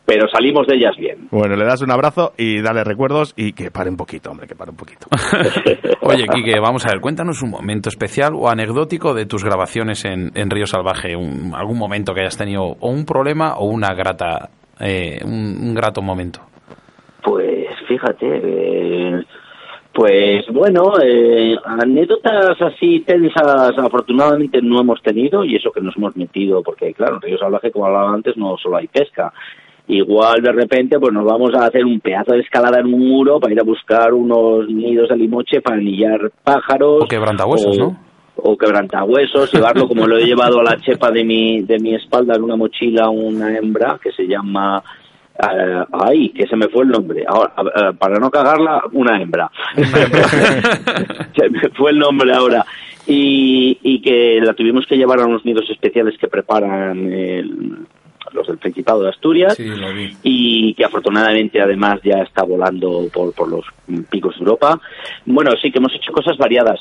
[0.06, 1.28] pero salimos de ellas bien.
[1.32, 4.56] Bueno, le das un abrazo y dale recuerdos y que pare un poquito, hombre, que
[4.56, 5.08] pare un poquito.
[6.02, 10.32] Oye, Kike, vamos a ver, cuéntanos un momento especial o anecdótico de tus grabaciones en,
[10.36, 14.50] en Río Salvaje, un- algún momento que hayas tenido o un problema o una grata,
[14.80, 16.40] eh, un, un grato momento.
[17.24, 19.24] Pues fíjate, eh,
[19.94, 26.16] pues bueno, eh, anécdotas así tensas afortunadamente no hemos tenido y eso que nos hemos
[26.18, 29.34] metido, porque claro, en Río Salvaje, como hablaba antes, no solo hay pesca.
[29.88, 33.40] Igual de repente pues nos vamos a hacer un pedazo de escalada en un muro
[33.40, 37.04] para ir a buscar unos nidos de limoche para anillar pájaros.
[37.04, 38.00] O quebrantahuesos, o- ¿no?
[38.38, 42.36] O quebrantahuesos, llevarlo como lo he llevado a la chepa de mi, de mi espalda
[42.36, 44.84] en una mochila una hembra que se llama
[45.38, 47.24] eh, ay, que se me fue el nombre.
[47.28, 49.50] Ahora, eh, para no cagarla, una hembra.
[51.36, 52.66] se me fue el nombre ahora.
[53.08, 57.78] Y, y que la tuvimos que llevar a unos nidos especiales que preparan el-
[58.36, 59.58] los del Principado de Asturias
[60.24, 63.66] y que afortunadamente además ya está volando por, por los
[64.10, 64.80] picos de Europa.
[65.26, 66.80] Bueno, sí que hemos hecho cosas variadas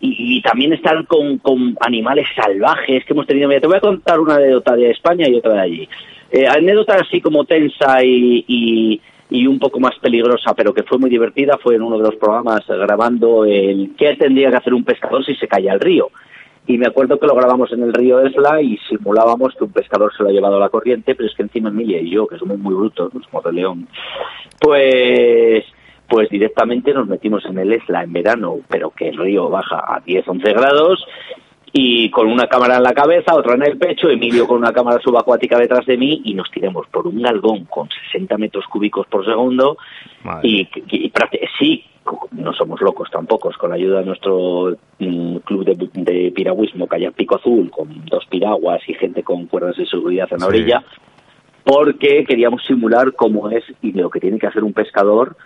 [0.00, 3.48] y, y también estar con, con animales salvajes que hemos tenido.
[3.48, 5.88] Mira, te voy a contar una anécdota de España y otra de allí.
[6.30, 10.98] Eh, anécdota así como tensa y, y, y un poco más peligrosa, pero que fue
[10.98, 14.84] muy divertida, fue en uno de los programas grabando el qué tendría que hacer un
[14.84, 16.08] pescador si se cae al río.
[16.66, 20.12] Y me acuerdo que lo grabamos en el río Esla y simulábamos que un pescador
[20.16, 22.38] se lo ha llevado a la corriente, pero es que encima Emilia y yo, que
[22.38, 23.88] somos muy brutos, somos de León,
[24.60, 25.64] pues
[26.08, 30.00] pues directamente nos metimos en el Esla en verano, pero que el río baja a
[30.00, 31.04] 10, 11 grados
[31.78, 34.98] y con una cámara en la cabeza, otra en el pecho, Emilio con una cámara
[35.04, 39.26] subacuática detrás de mí y nos tiramos por un galgón con 60 metros cúbicos por
[39.26, 39.76] segundo
[40.42, 41.12] y, y
[41.58, 41.84] sí,
[42.32, 47.12] no somos locos tampoco, con la ayuda de nuestro mm, club de, de piragüismo, Kayak
[47.12, 50.52] Pico Azul, con dos piraguas y gente con cuerdas de seguridad en la Sí.
[50.52, 50.84] orilla,
[51.62, 55.36] porque queríamos simular cómo es y lo que tiene que hacer un pescador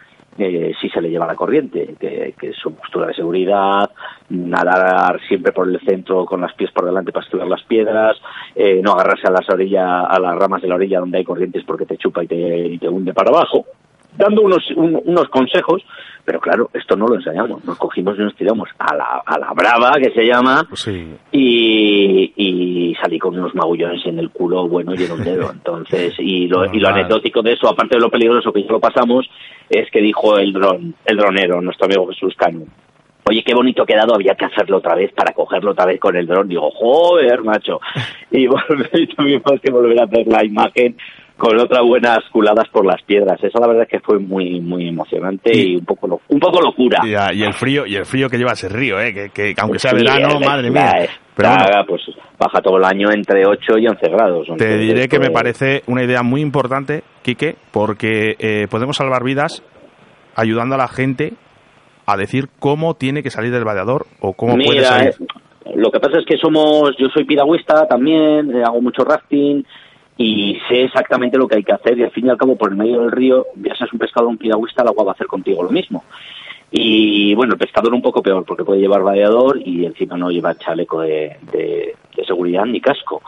[0.41, 3.91] eh, si se le lleva la corriente, que, que su postura de seguridad,
[4.31, 8.17] nadar siempre por el centro con los pies por delante para estudiar las piedras,
[8.55, 11.65] eh, no agarrarse a las orillas, a las ramas de la orilla donde hay corrientes
[11.65, 13.67] porque te chupa y te, y te hunde para abajo,
[14.17, 15.83] dando unos, un- unos consejos,
[16.25, 19.53] pero claro, esto no lo enseñamos, nos cogimos y nos tiramos a la, a la
[19.53, 21.15] brava, que se llama, Pues sí.
[21.33, 25.51] y, y salí con unos magullones en el culo, bueno, y en un dedo.
[25.53, 28.81] Entonces, y lo, y lo anecdótico de eso, aparte de lo peligroso que ya lo
[28.81, 29.29] pasamos,
[29.69, 32.65] es que dijo el dron, el dronero, nuestro amigo Jesús Cano.
[33.31, 36.17] Oye, qué bonito ha quedado, había que hacerlo otra vez para cogerlo otra vez con
[36.17, 36.49] el dron.
[36.49, 37.81] Digo, joder, macho.
[38.33, 40.97] Y, y tuvimos que volver a hacer la imagen
[41.37, 43.43] con otras buenas culadas por las piedras.
[43.43, 46.39] Eso la verdad es que fue muy muy emocionante y, Y- un poco lo- un
[46.39, 47.01] poco locura.
[47.05, 49.55] Y, ah, y el frío y el frío que lleva ese río, eh, que, que
[49.61, 51.09] aunque sea Sí, verano, el- madre mía.
[51.35, 52.03] Pero bueno, pues
[52.39, 54.47] baja todo el año entre 8 y 11 grados.
[54.59, 59.63] te diré que me parece una idea muy importante, Quique, porque eh, podemos salvar vidas
[60.37, 61.33] ayudando a la gente
[62.13, 65.15] a decir cómo tiene que salir del vadeador o cómo puede Mira, salir.
[65.65, 69.65] eh, lo que pasa es que somos, yo soy piragüista también, eh, hago mucho rafting
[70.17, 72.71] y sé exactamente lo que hay que hacer y al fin y al cabo por
[72.71, 75.15] el medio del río, ya seas un pescador o un piragüista, el agua va a
[75.15, 76.05] hacer contigo lo mismo.
[76.73, 80.55] Y bueno, el pescador un poco peor porque puede llevar vadeador y encima no lleva
[80.55, 83.23] chaleco de, de- de seguridad ni casco.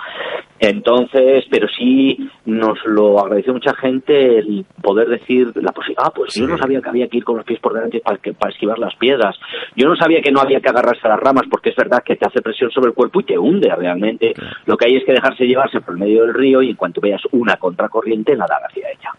[0.59, 6.35] Entonces, pero sí nos lo agradeció mucha gente el poder decir la posibilidad, ah, pues
[6.35, 8.53] yo no sabía que había que ir con los pies por delante para, que- para
[8.53, 9.37] esquivar las piedras.
[9.75, 12.15] Yo no sabía que no había que agarrarse a las ramas porque es verdad que
[12.17, 14.35] te hace presión sobre el cuerpo y te hunde realmente.
[14.67, 17.01] Lo que hay es que dejarse llevarse por el medio del río y en cuanto
[17.01, 19.11] veas una contracorriente, nadar hacia ella.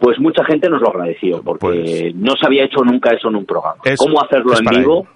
[0.00, 3.36] Pues mucha gente nos lo agradeció porque Pues- no se había hecho nunca eso en
[3.36, 3.76] un programa.
[3.84, 5.06] Es- ¿Cómo hacerlo en vivo?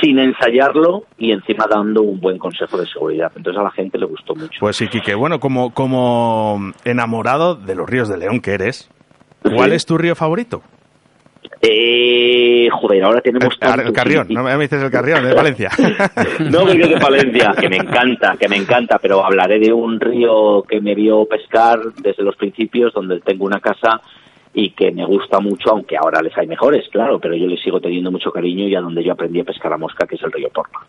[0.00, 3.30] sin ensayarlo y encima dando un buen consejo de seguridad.
[3.36, 4.58] Entonces a la gente le gustó mucho.
[4.58, 8.90] Pues sí, Quique, bueno, como, como enamorado de los ríos de León que eres,
[9.42, 9.76] ¿cuál Sí.
[9.76, 10.62] es tu río favorito?
[11.64, 13.92] Eh, joder, ahora tenemos El.
[13.92, 15.70] Carrión, no me dices el Carrión, de Valencia.
[16.50, 20.62] No, es de Palencia, que me encanta, que me encanta, pero hablaré de un río
[20.68, 24.00] que me vio pescar desde los principios, donde tengo una casa
[24.52, 27.80] y que me gusta mucho, aunque ahora les hay mejores, claro, pero yo les sigo
[27.80, 30.32] teniendo mucho cariño y a donde yo aprendí a pescar a mosca, que es el
[30.32, 30.80] río Porma.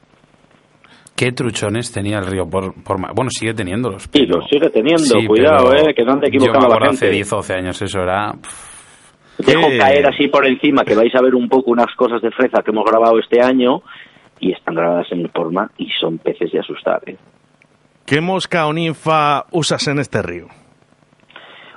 [1.16, 2.74] ¿Qué truchones tenía el río por,
[3.14, 4.06] Bueno, sigue teniéndolos.
[4.12, 6.60] Y pero- lo sigue teniendo, Sí, cuidado, pero eh, que no ande Yo me la
[6.66, 7.16] acuerdo hace gente.
[7.16, 8.34] 10 o 12 años, eso era...
[8.34, 8.73] pff,
[9.38, 12.62] Dejo caer así por encima que vais a ver un poco unas cosas de freza
[12.64, 13.82] que hemos grabado este año
[14.40, 17.18] y están grabadas en el Porma y son peces de asustar, ¿eh?
[18.06, 20.48] ¿Qué mosca o ninfa usas en este río?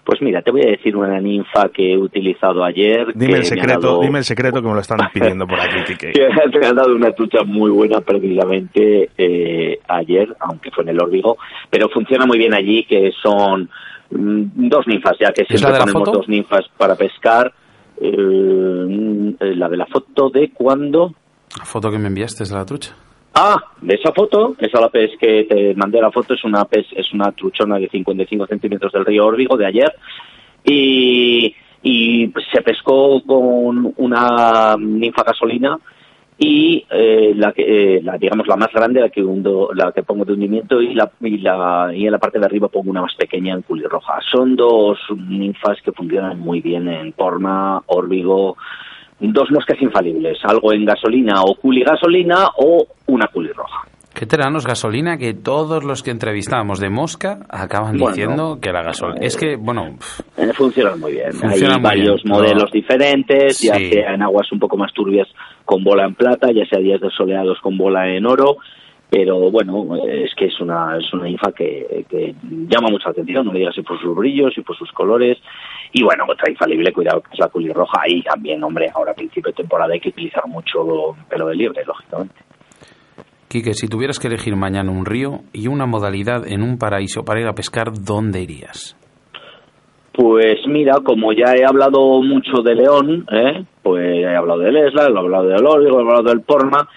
[0.04, 3.08] Pues mira, te voy a decir una ninfa que he utilizado ayer.
[3.14, 5.82] Dime que el secreto, dado- dime el secreto que me lo están pidiendo por aquí,
[5.84, 6.12] Quique.
[6.12, 11.02] que me ha dado una trucha muy buena precisamente eh, ayer, aunque fue en el
[11.02, 11.38] Órbigo,
[11.70, 13.68] pero funciona muy bien allí, que son
[14.10, 17.52] dos ninfas, ya que ¿Es la siempre ponemos dos ninfas para pescar.
[18.00, 21.14] Eh, la de la foto de cuando...
[21.58, 22.94] La foto que me enviaste es de la trucha.
[23.34, 26.86] Ah, de esa foto, esa la pez que te mandé la foto es una pez,
[26.96, 29.94] es una truchona de 55 centímetros del río Órbigo de ayer
[30.64, 35.78] y, y se pescó con una ninfa gasolina
[36.38, 40.02] y eh, la que eh, la digamos la más grande la que hundo, la que
[40.02, 43.00] pongo de hundimiento y la, y la y en la parte de arriba pongo una
[43.02, 48.56] más pequeña en culirroja son dos ninfas que funcionan muy bien en Porma, Órbigo
[49.18, 53.82] dos moscas infalibles algo en gasolina o culigasolina o una culirroja
[54.18, 58.82] ¿Qué teranos gasolina que todos los que entrevistábamos de mosca acaban Bueno, diciendo que la
[58.82, 59.18] gasolina...
[59.20, 59.98] Es que, bueno,
[60.38, 61.34] Eh, funcionan muy bien.
[61.34, 62.70] Funcionan Hay varios bien, modelos no.
[62.72, 63.90] diferentes, ya Sí.
[63.92, 65.28] sea en aguas un poco más turbias
[65.66, 68.56] con bola en plata, ya sea días soleados con bola en oro.
[69.08, 73.52] Pero bueno, es que es una, es una infa que, que llama mucha atención, no
[73.52, 75.38] digas si por sus brillos y por sus colores.
[75.92, 78.02] Y bueno, otra infalible, cuidado, que es la culirroja.
[78.08, 81.84] Y también, hombre, ahora a principio de temporada hay que utilizar mucho pelo de liebre,
[81.86, 82.34] lógicamente.
[83.48, 87.40] Quique, si tuvieras que elegir mañana un río y una modalidad en un paraíso para
[87.40, 88.96] ir a pescar, ¿dónde irías?
[90.12, 93.64] Pues mira, como ya he hablado mucho de León, ¿eh?
[93.86, 96.88] Pues he hablado del Esla, he hablado del Órbigo, he hablado del Porma,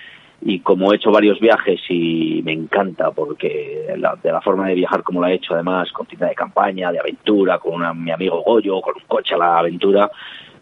[0.42, 4.74] y como he hecho varios viajes y me encanta porque la- de la forma de
[4.74, 8.10] viajar como la he hecho además con tienda de campaña, de aventura, con una- mi
[8.12, 10.10] amigo Goyo, con un coche a la aventura,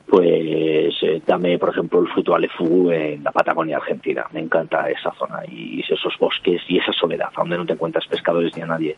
[0.08, 5.12] pues eh, dame por ejemplo el fruto Alefu en la Patagonia Argentina, me encanta esa
[5.14, 8.98] zona y esos bosques y esa soledad, donde no te encuentras pescadores ni a nadie.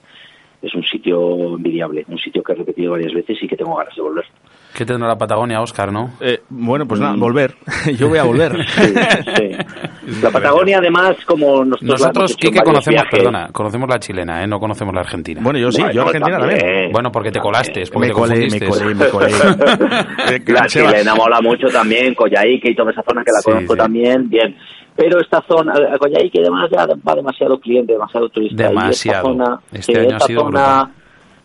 [0.62, 3.96] Es un sitio envidiable, un sitio que he repetido varias veces y que tengo ganas
[3.96, 4.26] de volver.
[4.74, 6.12] ¿Qué tendrá la Patagonia, Oscar, no?
[6.22, 7.20] Eh, bueno, pues nada, Mm.
[7.20, 7.56] volver.
[7.98, 8.66] Yo voy a volver.
[8.68, 8.94] Sí,
[9.36, 10.22] sí.
[10.22, 13.12] La Patagonia, además, como nosotros, Nosotros, Quique, conocemos, viajes.
[13.20, 14.48] perdona, conocemos la chilena, ¿eh?
[14.48, 15.42] No conocemos la argentina.
[15.44, 16.92] Bueno, yo sí, yo Bueno, Argentina también.
[16.92, 19.28] Bueno, porque te colaste, porque Me te colé, me colé, me colé.
[20.32, 23.74] Eh, La chilena mola mucho también, Coyhaique y toda esa zona que la Sí, conozco
[23.74, 23.80] sí.
[23.80, 24.56] también, bien.
[24.96, 28.68] Pero esta zona, a Coyhaique además ya va demasiado cliente, demasiado turista.
[28.68, 29.30] Demasiado.
[29.30, 30.92] Y esta zona, Este año ha sido zona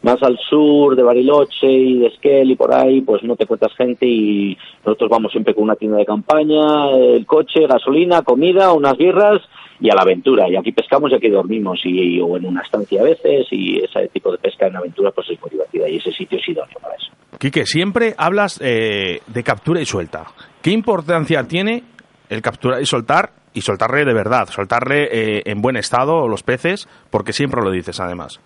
[0.05, 3.75] más al sur de Bariloche y de Esquel y por ahí, pues no te encuentras
[3.75, 8.99] gente y nosotros vamos siempre con una tienda de campaña, el coche, gasolina, comida, unas
[8.99, 9.41] birras
[9.81, 10.47] y a la aventura.
[10.49, 14.09] Y aquí pescamos y aquí dormimos y, o en una estancia a veces y ese
[14.09, 16.97] tipo de pesca en aventura pues es muy divertida y ese sitio es idóneo para
[16.97, 17.11] eso.
[17.39, 20.27] Quique, siempre hablas eh, de captura y suelta.
[20.61, 21.83] ¿Qué importancia tiene
[22.29, 23.31] el capturar y soltar?
[23.55, 28.01] Y soltarle de verdad, soltarle eh, en buen estado los peces, porque siempre lo dices
[28.01, 28.41] además.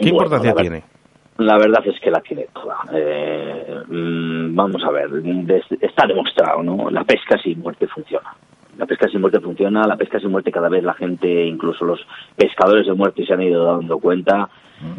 [0.00, 0.82] ¿Qué Bueno, importancia la tiene?
[1.38, 2.78] La verdad es que la tiene toda.
[2.94, 6.88] Eh, mm, vamos a ver, des- está demostrado, ¿no?
[6.90, 8.34] La pesca sin muerte funciona.
[8.78, 12.00] La pesca sin muerte funciona, la pesca sin muerte cada vez la gente, incluso los
[12.36, 14.48] pescadores de muerte se han ido dando cuenta.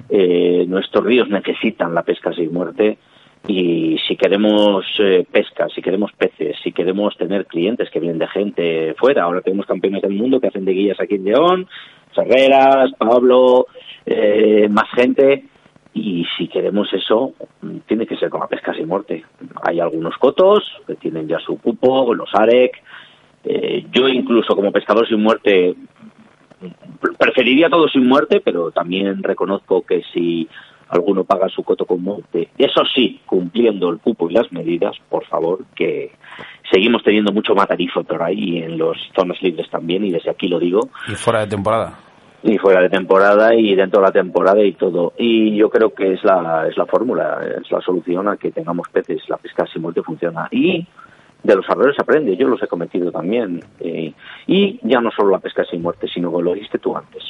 [0.10, 2.98] Eh, nuestros ríos necesitan la pesca sin muerte
[3.48, 8.28] y si queremos eh, pesca, si queremos peces, si queremos tener clientes que vienen de
[8.28, 11.68] gente fuera, ahora tenemos campeones del mundo que hacen de guías aquí en León,
[12.16, 13.68] Ferreras, Pablo,
[14.08, 14.27] eh,
[14.78, 15.46] más gente,
[15.94, 17.34] y si queremos eso,
[17.88, 19.26] tiene que ser con la pesca sin muerte.
[19.64, 22.84] Hay algunos cotos que tienen ya su cupo, los AREC.
[23.44, 25.76] Eh, yo incluso como pescador sin muerte
[27.18, 30.48] preferiría todo sin muerte, pero también reconozco que si
[30.90, 35.26] alguno paga su coto con muerte, eso sí, cumpliendo el cupo y las medidas, por
[35.26, 36.12] favor, que
[36.72, 40.48] seguimos teniendo mucho matarizo por ahí y en las zonas libres también, y desde aquí
[40.48, 42.07] lo digo, Y fuera de temporada.
[42.44, 45.14] Y fuera de temporada y dentro de la temporada y todo.
[45.18, 48.88] Y yo creo que es la, es la fórmula, es la solución a que tengamos
[48.90, 49.22] peces.
[49.28, 50.48] La pesca sin muerte funciona.
[50.52, 50.86] Y
[51.48, 53.64] de los errores aprende, yo los he cometido también.
[53.80, 54.14] Eh,
[54.48, 57.24] y ya no solo la pesca sin muerte, sino como lo dijiste tú antes.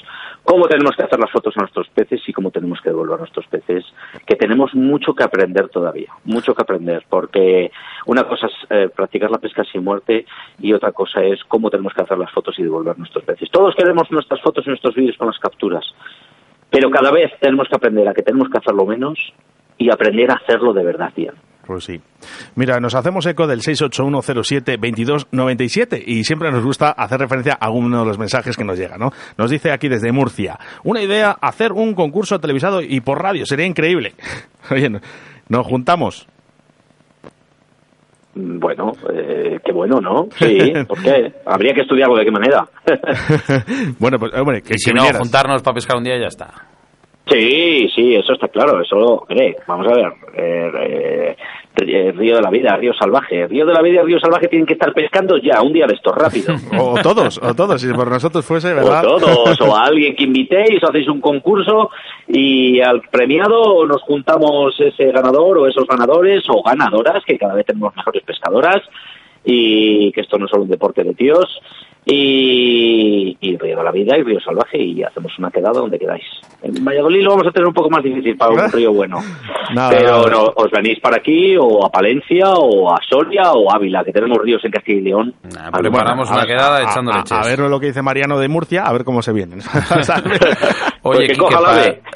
[0.43, 3.19] Cómo tenemos que hacer las fotos a nuestros peces y cómo tenemos que devolver a
[3.19, 3.85] nuestros peces,
[4.25, 7.71] que tenemos mucho que aprender todavía, mucho que aprender, porque
[8.07, 10.25] una cosa es eh, practicar la pesca sin muerte
[10.59, 13.51] y otra cosa es cómo tenemos que hacer las fotos y devolver nuestros peces.
[13.51, 15.85] Todos queremos nuestras fotos y nuestros vídeos con las capturas,
[16.71, 19.19] pero cada vez tenemos que aprender a que tenemos que hacerlo menos
[19.77, 21.33] y aprender a hacerlo de verdad bien.
[21.67, 21.99] Pues sí.
[22.55, 28.05] Mira, nos hacemos eco del 681072297 y siempre nos gusta hacer referencia a alguno de
[28.05, 29.11] los mensajes que nos llegan, ¿no?
[29.37, 33.65] Nos dice aquí desde Murcia, una idea, hacer un concurso televisado y por radio, sería
[33.65, 34.13] increíble.
[34.71, 35.01] Oye, no-
[35.49, 36.25] nos juntamos.
[38.39, 40.27] Bueno, eh, qué bueno, ¿no?
[40.37, 41.33] Sí, ¿por qué?
[41.45, 42.67] Habría que estudiarlo de qué manera.
[43.99, 45.19] bueno, pues hombre, que, Y si que no, vinieras.
[45.21, 46.53] juntarnos para pescar un día y ya está.
[47.29, 48.81] Sí, sí, eso está claro.
[48.81, 50.13] Eso, hombre, vamos a ver.
[50.35, 51.35] eh, eh,
[51.79, 53.47] eh, río de la vida, río salvaje.
[53.47, 55.93] Río de la vida y río salvaje tienen que estar pescando ya, un día de
[55.93, 56.55] estos, rápido.
[56.79, 59.03] O, o todos, o todos, si por nosotros fuese, O ¿verdad?
[59.03, 61.89] todos, o a alguien que invitéis, o hacéis un concurso
[62.27, 67.65] y al premiado nos juntamos ese ganador o esos ganadores o ganadoras, que cada vez
[67.65, 68.81] tenemos mejores pescadoras
[69.49, 71.45] y que esto no es solo un deporte de tíos.
[72.09, 76.23] Y, y Río de la Vida y Río Salvaje y hacemos una quedada donde quedáis.
[76.63, 79.17] En Valladolid lo vamos a tener un poco más difícil para un río bueno.
[79.75, 84.05] Nada, Pero no, os venís para aquí o a Palencia o a Soria o Ávila,
[84.05, 85.33] que tenemos ríos en Castilla y León.
[85.53, 87.31] Nah, preparamos a una quedada a- echando a, leches.
[87.37, 89.59] a ver lo que dice Mariano de Murcia, a ver cómo se vienen.
[91.03, 91.45] Pues Oye, Quique,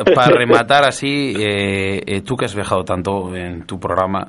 [0.05, 0.13] B.
[0.13, 4.27] para rematar así, eh, eh, tú que has viajado tanto en tu programa,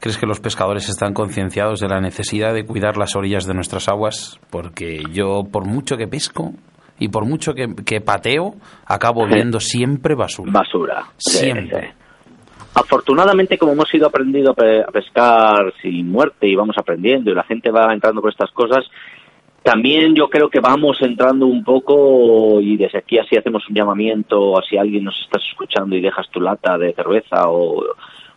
[0.00, 3.88] ¿crees que los pescadores están concienciados de la necesidad de cuidar las orillas de nuestras
[3.88, 4.38] aguas?
[4.50, 6.52] Porque yo, por mucho que pesco
[6.98, 8.54] y por mucho que, que pateo,
[8.86, 10.50] acabo viendo siempre basura.
[10.52, 11.04] Basura.
[11.16, 11.88] Siempre.
[11.88, 11.94] sí.
[12.74, 17.34] Afortunadamente, como hemos ido aprendiendo a pe- a pescar sin muerte y vamos aprendiendo y
[17.34, 18.84] la gente va entrando con estas cosas,
[19.64, 24.54] también yo creo que vamos entrando un poco y desde aquí así hacemos un llamamiento,
[24.68, 27.82] si alguien nos estás escuchando y dejas tu lata de cerveza o,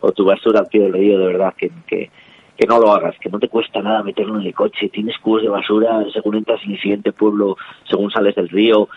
[0.02, 2.10] o tu basura al pie del río, de verdad que, que,
[2.56, 5.42] que no lo hagas, que no te cuesta nada meterlo en el coche, tienes cubos
[5.42, 7.56] de basura según entras en el siguiente pueblo,
[7.88, 8.88] según sales del río,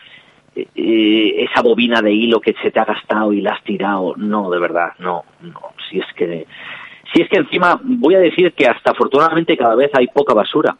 [0.56, 4.16] eh, eh, esa bobina de hilo que se te ha gastado y la has tirado,
[4.18, 6.47] no, de verdad, no, no, si es que,
[7.14, 10.76] si es que encima voy a decir que hasta afortunadamente cada vez hay poca basura,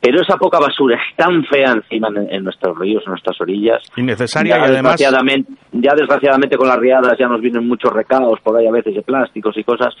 [0.00, 3.82] pero esa poca basura es tan fea encima en, en nuestros ríos, en nuestras orillas.
[3.96, 4.98] Innecesaria ya y además...
[4.98, 8.94] Desgraciadamente, ya desgraciadamente con las riadas ya nos vienen muchos recados por ahí a veces
[8.94, 9.94] de plásticos y cosas,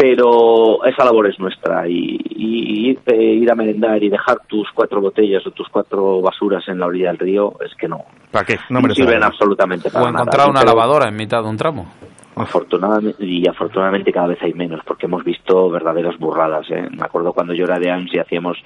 [0.00, 5.00] pero esa labor es nuestra y, y irte, ir a merendar y dejar tus cuatro
[5.00, 8.58] botellas o tus cuatro basuras en la orilla del río es que no, ¿Para qué?
[8.70, 10.20] No sirven absolutamente para O nada.
[10.22, 11.92] encontrar una Pero- lavadora en mitad de un tramo.
[12.36, 16.70] Afortunadamente, y afortunadamente cada vez hay menos, porque hemos visto verdaderas burradas.
[16.70, 16.88] ¿eh?
[16.90, 18.56] Me acuerdo cuando yo era de AMS y hacíamos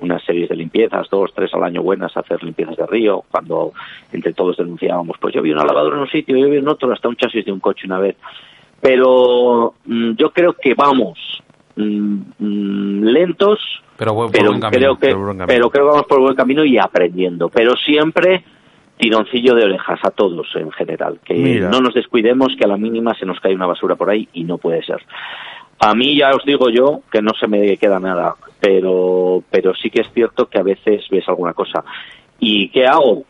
[0.00, 3.72] unas series de limpiezas, dos, tres al año buenas, hacer limpiezas de río, cuando
[4.12, 6.92] entre todos denunciábamos, pues yo vi una lavadora en un sitio, yo vi en otro,
[6.92, 8.16] hasta un chasis de un coche una vez.
[8.84, 11.18] Pero mm, yo creo que vamos
[11.74, 13.58] mm, mm, lentos,
[13.96, 14.78] Pero voy por pero buen camino.
[14.78, 15.06] creo que
[15.46, 18.44] pero creo que vamos por buen camino y aprendiendo pero siempre
[18.98, 21.70] tironcillo de orejas a todos en general que Mira.
[21.70, 24.44] no nos descuidemos que a la mínima se nos cae una basura por ahí y
[24.44, 25.00] no puede ser
[25.80, 29.88] a mí ya os digo yo que no se me queda nada pero pero sí
[29.88, 31.82] que es cierto que a veces ves alguna cosa
[32.38, 33.24] y qué hago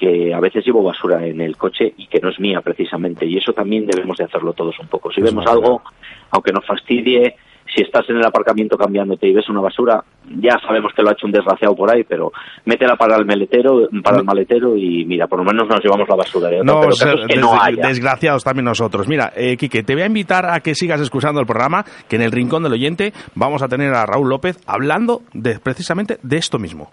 [0.00, 3.36] que a veces llevo basura en el coche y que no es mía precisamente y
[3.36, 5.82] eso también debemos de hacerlo todos un poco si Es vemos algo
[6.30, 7.36] aunque nos fastidie
[7.72, 10.02] si estás en el aparcamiento cambiándote y ves una basura,
[10.40, 12.32] ya sabemos que lo ha hecho un desgraciado por ahí, pero
[12.64, 16.16] métela para el maletero, para el maletero y mira, por lo menos nos llevamos la
[16.16, 17.86] basura de otro, No, pero ser es que no des- haya.
[17.86, 19.06] desgraciados también nosotros.
[19.06, 22.22] Mira, eh, Quique, te voy a invitar a que sigas escuchando el programa, que en
[22.22, 26.58] el Rincón del Oyente vamos a tener a Raúl López hablando de precisamente de esto
[26.58, 26.90] mismo.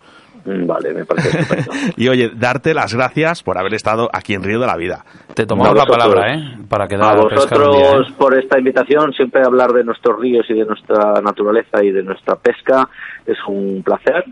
[0.47, 1.71] Mm, Vale, me parece estupendo.
[1.97, 5.03] Y oye, darte las gracias por haber estado aquí en Río de la Vida.
[5.33, 5.97] Te tomamos A la vosotros.
[6.13, 6.57] palabra, ¿eh?
[6.69, 8.13] Para quedar A a un día, vosotros ¿eh?
[8.17, 12.35] por esta invitación, siempre hablar de nuestros ríos y de nuestra naturaleza y de nuestra
[12.35, 12.87] pesca
[13.25, 14.23] es un placer.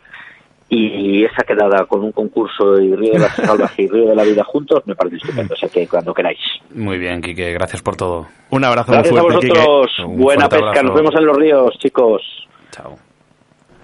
[0.67, 4.23] Y esa quedada con un concurso y Río de la Salvaje y Río de la
[4.23, 5.53] Vida juntos me parece estupendo.
[5.53, 6.39] O sea que cuando queráis.
[6.73, 8.25] Muy bien, Quique, gracias por todo.
[8.49, 9.91] Un abrazo Gracias a muy fuerte, vosotros.
[9.97, 10.23] Quique.
[10.23, 10.65] Buena pesca.
[10.69, 10.83] abrazo.
[10.87, 12.21] Nos vemos en los ríos, chicos.
[12.71, 12.95] Chao.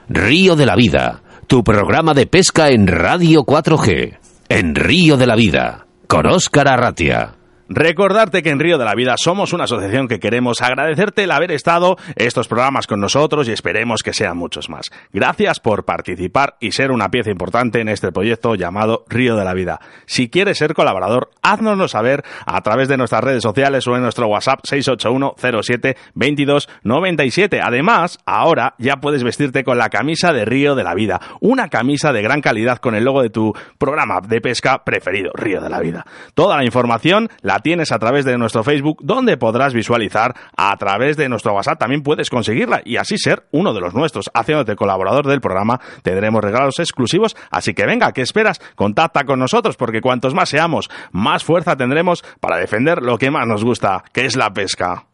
[0.10, 1.22] Río de la Vida,
[1.52, 4.18] tu programa de pesca en Radio 4G.
[4.48, 7.41] En Río de la Vida, con Óscar Arratia.
[7.74, 11.54] Recordarte que en Río de la Vida somos una asociación que queremos agradecerte el haber
[11.54, 14.92] estado estos programas con nosotros y esperemos que sean muchos más.
[15.14, 19.54] Gracias por participar y ser una pieza importante en este proyecto llamado Río de la
[19.54, 19.80] Vida.
[20.06, 24.28] Si quieres ser colaborador, haznoslo saber a través de nuestras redes sociales o en nuestro
[24.28, 27.62] WhatsApp 681 07 22 97.
[27.64, 32.12] Además, ahora ya puedes vestirte con la camisa de Río de la Vida, una camisa
[32.12, 35.80] de gran calidad con el logo de tu programa de pesca preferido, Río de la
[35.80, 36.06] Vida.
[36.34, 41.18] Toda la información la tienes a través de nuestro Facebook, donde podrás visualizar a través
[41.18, 41.80] de nuestro WhatsApp.
[41.80, 44.30] También puedes conseguirla y así ser uno de los nuestros.
[44.34, 47.36] Haciéndote colaborador del programa, tendremos regalos exclusivos.
[47.50, 48.60] Así que venga, ¿qué esperas?
[48.76, 53.48] Contacta con nosotros, porque cuantos más seamos, más fuerza tendremos para defender lo que más
[53.48, 55.11] nos gusta, que es la pesca.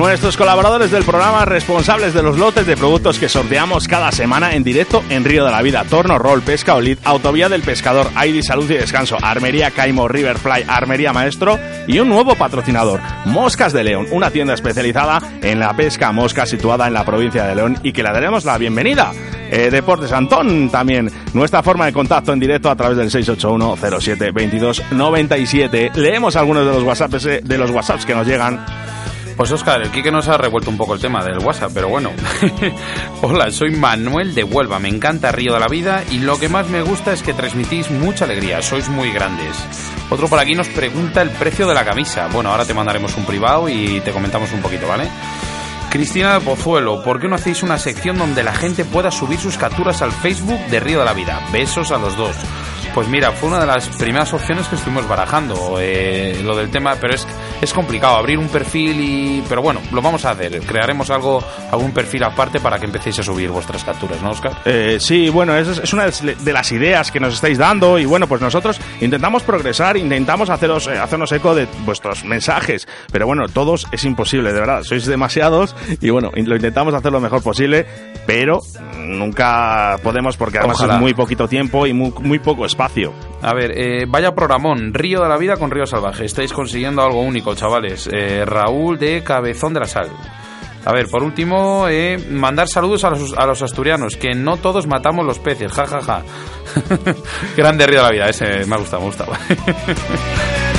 [0.00, 4.64] Nuestros colaboradores del programa responsables de los lotes de productos que sorteamos cada semana en
[4.64, 8.68] directo en Río de la Vida, Torno, Roll, Pesca Olid, Autovía del Pescador, ID Salud
[8.70, 14.30] y Descanso, Armería Caimo, Riverfly, Armería Maestro y un nuevo patrocinador, Moscas de León, una
[14.30, 18.10] tienda especializada en la pesca mosca situada en la provincia de León y que le
[18.10, 19.12] daremos la bienvenida.
[19.50, 24.30] Eh, Deportes Antón también, nuestra forma de contacto en directo a través del 681 07
[24.32, 25.92] 22 97.
[25.96, 28.64] Leemos algunos de los WhatsApps, eh, de los WhatsApps que nos llegan.
[29.40, 32.10] Pues Oscar, el Quique nos ha revuelto un poco el tema del WhatsApp, pero bueno.
[33.22, 36.68] Hola, soy Manuel de Huelva, me encanta Río de la Vida y lo que más
[36.68, 39.56] me gusta es que transmitís mucha alegría, sois muy grandes.
[40.10, 42.28] Otro por aquí nos pregunta el precio de la camisa.
[42.30, 45.08] Bueno, ahora te mandaremos un privado y te comentamos un poquito, ¿vale?
[45.90, 49.56] Cristina de Pozuelo, ¿por qué no hacéis una sección donde la gente pueda subir sus
[49.56, 51.40] capturas al Facebook de Río de la Vida?
[51.50, 52.36] Besos a los dos.
[52.94, 56.96] Pues mira, fue una de las primeras opciones que estuvimos barajando, eh, lo del tema,
[57.00, 57.26] pero es,
[57.60, 59.44] es complicado abrir un perfil y...
[59.48, 63.22] Pero bueno, lo vamos a hacer, crearemos algo, algún perfil aparte para que empecéis a
[63.22, 64.54] subir vuestras capturas, ¿no, Oscar?
[64.64, 68.26] Eh, sí, bueno, es, es una de las ideas que nos estáis dando y bueno,
[68.26, 73.86] pues nosotros intentamos progresar, intentamos haceros, eh, hacernos eco de vuestros mensajes, pero bueno, todos
[73.92, 77.86] es imposible, de verdad, sois demasiados y bueno, lo intentamos hacer lo mejor posible,
[78.26, 78.60] pero
[78.98, 80.94] nunca podemos porque además Ojalá.
[80.94, 82.79] es muy poquito tiempo y muy, muy poco espacio.
[83.42, 86.24] A ver, eh, vaya programón, Río de la Vida con Río Salvaje.
[86.24, 88.08] Estáis consiguiendo algo único, chavales.
[88.12, 90.10] Eh, Raúl de Cabezón de la Sal.
[90.84, 95.38] A ver, por último, eh, mandar saludos a los, asturianos, que no todos matamos los
[95.38, 96.22] peces, ja, ja, ja.
[97.56, 99.38] Grande Río de la Vida, ese me ha gustado, me ha.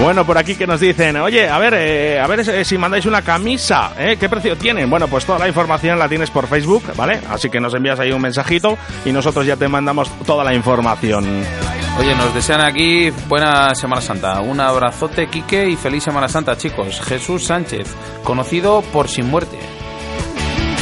[0.00, 3.04] Bueno, por aquí que nos dicen, oye, a ver, eh, a ver eh, si mandáis
[3.04, 4.16] una camisa, ¿eh?
[4.18, 4.88] ¿qué precio tienen?
[4.88, 7.20] Bueno, pues toda la información la tienes por Facebook, ¿vale?
[7.28, 11.44] Así que nos envías ahí un mensajito y nosotros ya te mandamos toda la información.
[11.98, 14.40] Oye, nos desean aquí buena Semana Santa.
[14.40, 16.98] Un abrazote, Quique, y feliz Semana Santa, chicos.
[17.02, 17.94] Jesús Sánchez,
[18.24, 19.58] conocido por Sin Muerte.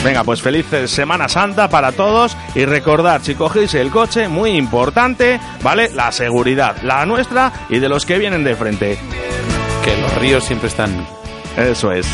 [0.04, 5.40] Venga, pues feliz Semana Santa para todos y recordad, si cogéis el coche, muy importante,
[5.62, 5.90] ¿vale?
[5.92, 8.98] La seguridad, la nuestra y de los que vienen de frente.
[9.84, 11.06] Que los ríos siempre están
[11.56, 12.06] Eso es.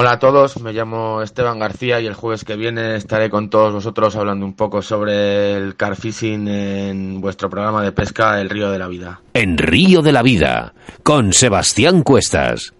[0.00, 3.74] Hola a todos, me llamo Esteban García y el jueves que viene estaré con todos
[3.74, 8.70] vosotros hablando un poco sobre el car fishing en vuestro programa de pesca El Río
[8.70, 9.20] de la Vida.
[9.34, 10.72] En Río de la Vida,
[11.02, 12.72] con Sebastián Cuestas.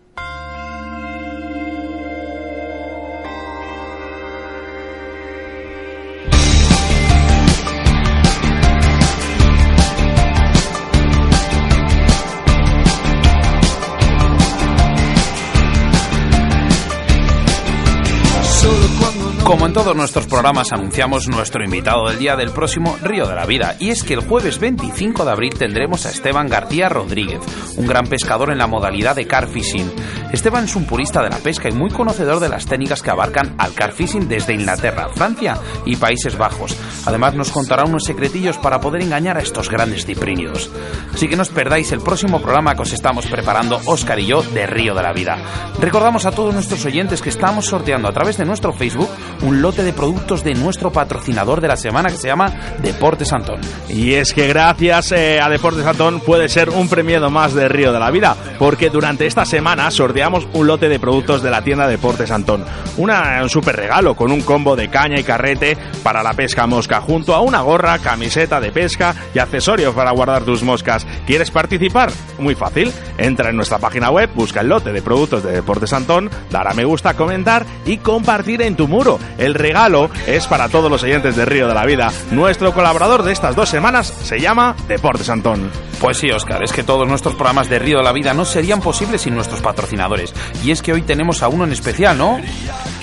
[19.71, 23.77] En todos nuestros programas anunciamos nuestro invitado del día del próximo Río de la Vida
[23.79, 27.39] y es que el jueves 25 de abril tendremos a Esteban García Rodríguez,
[27.77, 29.89] un gran pescador en la modalidad de car fishing.
[30.33, 33.55] Esteban es un purista de la pesca y muy conocedor de las técnicas que abarcan
[33.59, 35.57] al car fishing desde Inglaterra, Francia
[35.87, 36.77] y Países Bajos.
[37.07, 40.69] Además nos contará unos secretillos para poder engañar a estos grandes ciprinios.
[41.15, 44.43] Así que no os perdáis el próximo programa que os estamos preparando Óscar y yo
[44.43, 45.39] de Río de la Vida.
[45.81, 49.09] Recordamos a todos nuestros oyentes que estamos sorteando a través de nuestro Facebook
[49.43, 53.61] un lote de productos de nuestro patrocinador de la semana que se llama Deportes Antón.
[53.89, 57.93] Y es que gracias eh, a Deportes Antón puede ser un premiado más de Río
[57.93, 61.89] de la Vida, porque durante esta semana sorteamos un lote de productos de la tienda
[61.89, 62.65] Deportes Antón.
[62.97, 63.11] Un
[63.49, 67.41] super regalo con un combo de caña y carrete para la pesca mosca, junto a
[67.41, 71.07] una gorra, camiseta de pesca y accesorios para guardar tus moscas.
[71.27, 72.11] ¿Quieres participar?
[72.39, 72.93] Muy fácil.
[73.19, 76.75] Entra en nuestra página web, busca el lote de productos de Deportes Antón, dar a
[76.75, 79.19] me gusta, comentar y compartir en tu muro.
[79.41, 82.13] El regalo es para todos los oyentes de Río de la Vida.
[82.31, 85.71] Nuestro colaborador de estas dos semanas se llama Deportes Antón.
[85.99, 88.83] Pues sí, Oscar, es que todos nuestros programas de Río de la Vida no serían
[88.83, 90.35] posibles sin nuestros patrocinadores.
[90.63, 92.39] Y es que hoy tenemos a uno en especial, ¿no?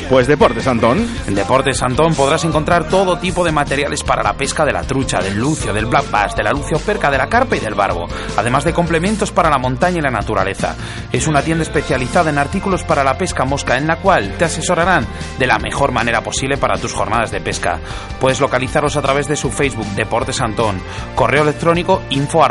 [0.10, 1.06] Pues Deportes Antón.
[1.28, 5.20] En Deportes Antón podrás encontrar todo tipo de materiales para la pesca de la trucha,
[5.20, 8.08] del lucio, del black bass, de la lucio perca, de la carpa y del barbo,
[8.38, 10.78] además de complementos para la montaña y la naturaleza.
[11.12, 15.06] Es una tienda especializada en artículos para la pesca mosca en la cual te asesorarán
[15.38, 17.82] de la mejor manera posible para tus jornadas de pesca.
[18.22, 20.80] Puedes localizarlos a través de su Facebook Deportes Antón,
[21.16, 22.48] correo electrónico info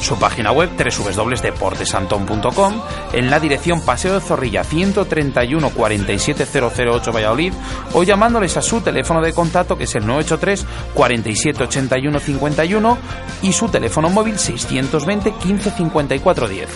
[0.00, 2.82] su página web www.deportesantón.com,
[3.12, 7.52] en la dirección Paseo de Zorrilla 131 47008 Valladolid
[7.92, 12.98] o llamándoles a su teléfono de contacto que es el 983 47 81 51
[13.42, 16.68] y su teléfono móvil 620 15 54 10.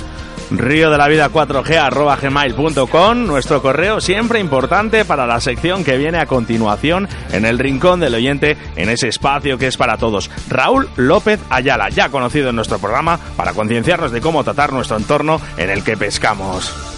[0.50, 5.98] Río de la Vida 4G arroba gmail.com, nuestro correo siempre importante para la sección que
[5.98, 10.30] viene a continuación en el rincón del oyente, en ese espacio que es para todos.
[10.48, 15.40] Raúl López Ayala, ya conocido en nuestro programa, para concienciarnos de cómo tratar nuestro entorno
[15.58, 16.97] en el que pescamos.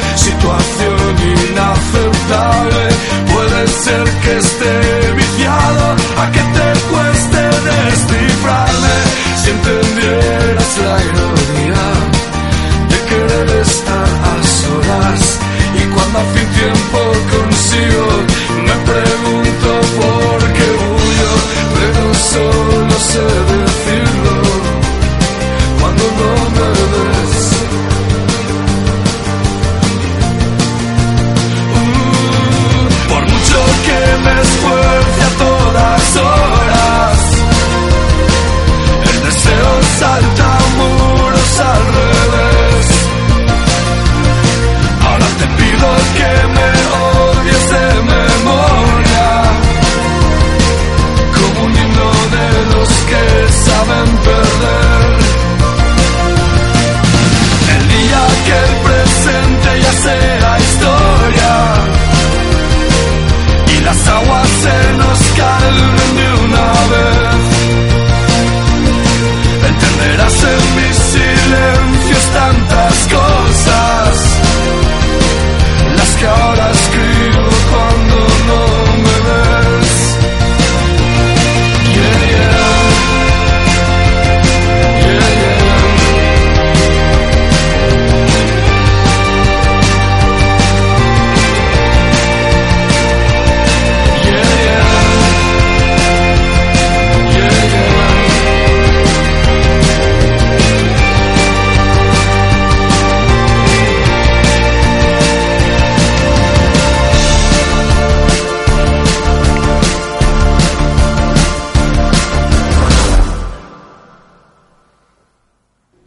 [4.31, 5.00] Que esté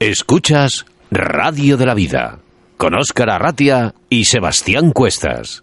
[0.07, 2.39] Escuchas Radio de la Vida
[2.77, 5.63] con Óscar Arratia y Sebastián Cuestas.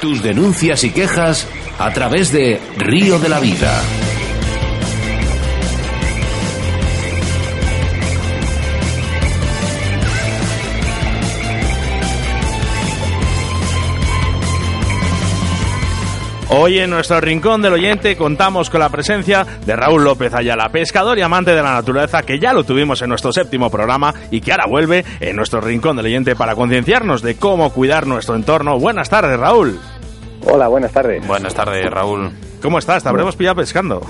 [0.00, 1.48] Tus denuncias y quejas
[1.80, 3.82] a través de Río de la Vida.
[16.50, 21.18] Hoy en nuestro rincón del oyente contamos con la presencia de Raúl López Ayala, pescador
[21.18, 24.52] y amante de la naturaleza, que ya lo tuvimos en nuestro séptimo programa y que
[24.52, 28.78] ahora vuelve en nuestro rincón del oyente para concienciarnos de cómo cuidar nuestro entorno.
[28.78, 29.80] Buenas tardes, Raúl.
[30.46, 31.26] Hola, buenas tardes.
[31.26, 32.30] Buenas tardes, Raúl.
[32.62, 33.02] ¿Cómo estás?
[33.02, 34.02] Te habremos pillado pescando.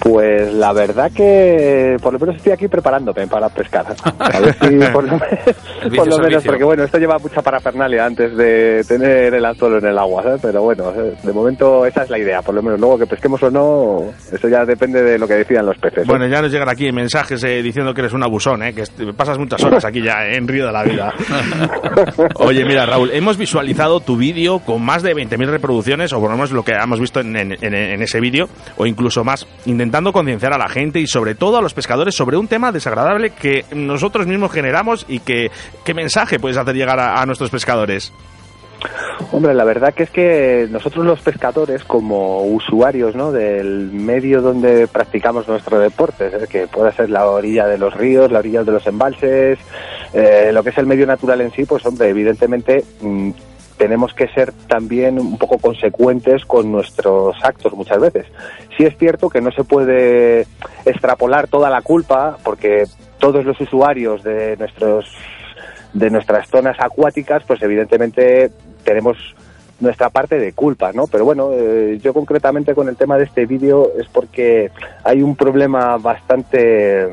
[0.00, 3.84] Pues la verdad que por lo menos estoy aquí preparándome para pescar.
[4.18, 5.28] A ver si por lo, menos,
[5.96, 9.86] por lo menos, porque bueno, esto lleva mucha parafernalia antes de tener el anzuelo en
[9.86, 10.40] el agua, ¿sabes?
[10.42, 12.80] Pero bueno, eh, de momento esa es la idea, por lo menos.
[12.80, 15.98] Luego que pesquemos o no, eso ya depende de lo que decidan los peces.
[16.04, 16.06] ¿eh?
[16.06, 19.36] Bueno, ya nos llegan aquí mensajes eh, diciendo que eres un abusón, eh, que pasas
[19.38, 21.12] muchas horas aquí ya en Río de la Vida.
[22.36, 26.36] Oye, mira, Raúl, hemos visualizado tu vídeo con más de 20.000 reproducciones, o por lo
[26.36, 28.48] menos lo que hemos visto en, en- en- en ese vídeo,
[28.78, 32.36] o incluso más, intentando concienciar a la gente y sobre todo a los pescadores sobre
[32.36, 35.50] un tema desagradable que nosotros mismos generamos y que
[35.84, 38.12] qué mensaje puedes hacer llegar a, nuestros pescadores.
[39.32, 43.30] Hombre, la verdad que es que nosotros los pescadores, como usuarios ¿no?
[43.30, 48.38] del medio donde practicamos nuestro deporte, que puede ser la orilla de los ríos, la
[48.38, 49.58] orilla de los embalses,
[50.14, 53.30] eh, lo que es el medio natural en sí, pues hombre, evidentemente mm,
[53.80, 58.26] tenemos que ser también un poco consecuentes con nuestros actos muchas veces.
[58.76, 60.46] Sí es cierto que no se puede
[60.84, 62.84] extrapolar toda la culpa, porque
[63.18, 65.06] todos los usuarios de nuestros
[65.94, 68.50] de nuestras zonas acuáticas, pues evidentemente
[68.84, 69.16] tenemos
[69.80, 71.06] nuestra parte de culpa, ¿no?
[71.06, 74.70] Pero bueno, eh, yo concretamente con el tema de este vídeo es porque
[75.04, 77.08] hay un problema bastante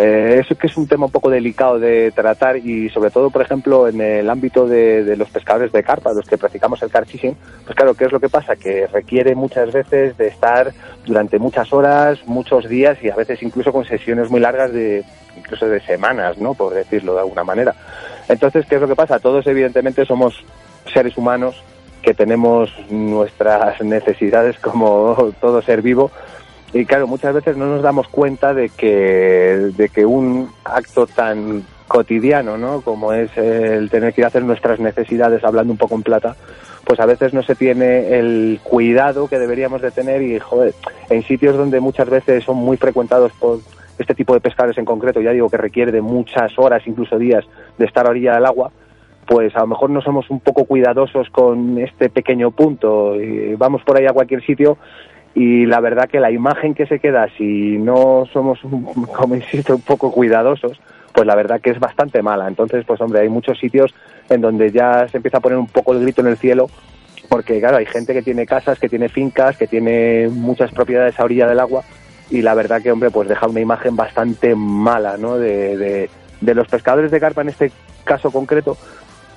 [0.00, 3.42] eh, eso que es un tema un poco delicado de tratar y sobre todo, por
[3.42, 7.36] ejemplo, en el ámbito de, los pescadores de carpa, los que practicamos el carp fishing,
[7.64, 8.54] pues claro, ¿qué es lo que pasa?
[8.54, 10.72] Que requiere muchas veces de estar
[11.04, 15.02] durante muchas horas, muchos días y a veces incluso con sesiones muy largas de
[15.36, 16.54] incluso de semanas, ¿no?
[16.54, 17.74] Por decirlo de alguna manera.
[18.28, 19.18] Entonces, ¿qué es lo que pasa?
[19.18, 20.44] Todos evidentemente somos
[20.92, 21.60] seres humanos
[22.02, 26.12] que tenemos nuestras necesidades como todo ser vivo
[26.72, 31.64] y claro, muchas veces no nos damos cuenta de que, de que un acto tan
[31.86, 32.82] cotidiano, ¿no?
[32.82, 36.36] Como es el tener que hacer nuestras necesidades hablando un poco en plata,
[36.84, 40.74] pues a veces no se tiene el cuidado que deberíamos de tener y, joder,
[41.08, 43.60] en sitios donde muchas veces son muy frecuentados por
[43.98, 47.44] este tipo de pescadores en concreto, ya digo que requiere de muchas horas, incluso días,
[47.78, 48.70] de estar a orilla del agua,
[49.26, 53.82] pues a lo mejor no somos un poco cuidadosos con este pequeño punto y vamos
[53.82, 54.78] por ahí a cualquier sitio
[55.38, 58.58] y la verdad que la imagen que se queda si no somos,
[59.16, 60.80] como insisto, un poco cuidadosos,
[61.14, 62.48] pues la verdad que es bastante mala.
[62.48, 63.94] Entonces, pues hombre, hay muchos sitios
[64.28, 66.68] en donde ya se empieza a poner un poco el grito en el cielo
[67.28, 71.24] porque claro, hay gente que tiene casas, que tiene fincas, que tiene muchas propiedades a
[71.24, 71.84] orilla del agua
[72.30, 75.38] y la verdad que, hombre, pues deja una imagen bastante mala, ¿no?
[75.38, 76.10] De, de,
[76.40, 77.70] de los pescadores de carpa en este
[78.02, 78.76] caso concreto,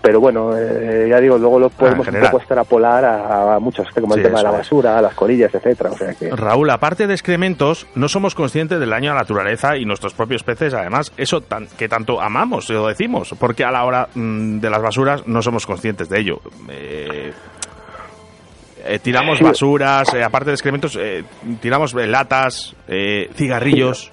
[0.02, 4.16] pero bueno, eh, ya digo, luego lo podemos un poco extrapolar a, a muchos, como
[4.16, 6.30] el tema de la basura, a las colillas, etcétera, o sea que...
[6.30, 10.44] Raúl, aparte de excrementos, no somos conscientes del daño a la naturaleza y nuestros propios
[10.44, 14.70] peces, además, eso tan, que tanto amamos, lo decimos, porque a la hora mm, de
[14.70, 16.42] las basuras no somos conscientes de ello.
[16.70, 17.32] Eh,
[18.84, 19.44] eh, tiramos Sí.
[19.44, 21.24] basuras, eh, aparte de excrementos, eh,
[21.62, 24.12] tiramos eh, latas, eh, cigarrillos.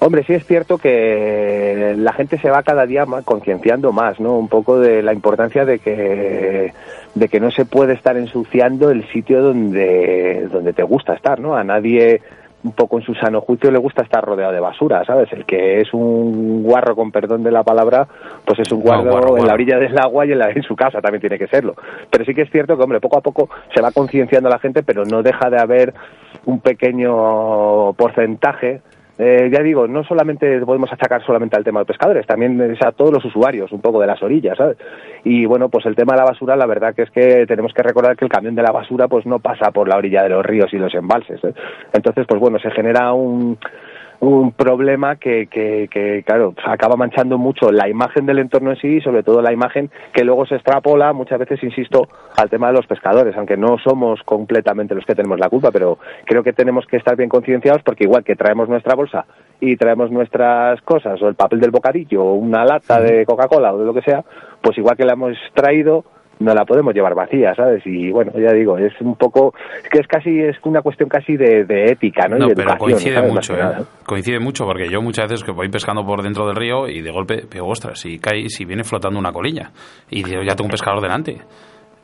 [0.00, 4.38] Hombre, sí es cierto que la gente se va cada día más concienciando más, ¿no?
[4.38, 6.72] Un poco de la importancia de que
[7.14, 11.56] de que no se puede estar ensuciando el sitio donde donde te gusta estar, ¿no?
[11.56, 12.20] A nadie
[12.62, 15.32] un poco en su sano juicio le gusta estar rodeado de basura, ¿sabes?
[15.32, 18.06] El que es un guarro, con perdón de la palabra,
[18.44, 20.74] pues es un guarro, guarro, en la orilla del agua y en, la- en su
[20.76, 21.74] casa también tiene que serlo.
[22.10, 24.82] Pero sí que es cierto que, hombre, poco a poco se va concienciando la gente,
[24.82, 25.94] pero no deja de haber
[26.46, 28.80] un pequeño porcentaje
[29.18, 33.12] eh, ya digo, no solamente podemos achacar solamente al tema de pescadores, también a todos
[33.12, 34.76] los usuarios, un poco de las orillas, ¿sabes?
[35.24, 37.82] Y bueno, pues el tema de la basura, la verdad que es que tenemos que
[37.82, 40.46] recordar que el camión de la basura pues no pasa por la orilla de los
[40.46, 41.42] ríos y los embalses.
[41.42, 41.52] ¿eh?
[41.92, 43.58] Entonces, pues bueno, se genera un,
[44.20, 48.96] un problema que, que, que, claro, acaba manchando mucho la imagen del entorno en sí
[48.96, 52.74] y sobre todo la imagen que luego se extrapola, muchas veces, insisto, al tema de
[52.74, 56.84] los pescadores, aunque no somos completamente los que tenemos la culpa, pero creo que tenemos
[56.86, 59.24] que estar bien concienciados porque igual que traemos nuestra bolsa
[59.60, 63.78] y traemos nuestras cosas, o el papel del bocadillo, o una lata de Coca-Cola o
[63.78, 64.24] de lo que sea,
[64.60, 66.04] pues igual que la hemos traído,
[66.40, 67.82] no la podemos llevar vacía, ¿sabes?
[67.86, 71.36] Y bueno, ya digo, es un poco, es que es casi, es una cuestión casi
[71.36, 72.36] de, de ética, ¿no?
[72.36, 73.84] y No, de pero educación, coincide mucho, ¿eh?
[74.06, 77.10] Coincide mucho porque yo muchas veces que voy pescando por dentro del río y de
[77.10, 79.70] golpe pego, ostras, si cae, si viene flotando una colilla
[80.10, 81.38] y ya tengo un pescador delante.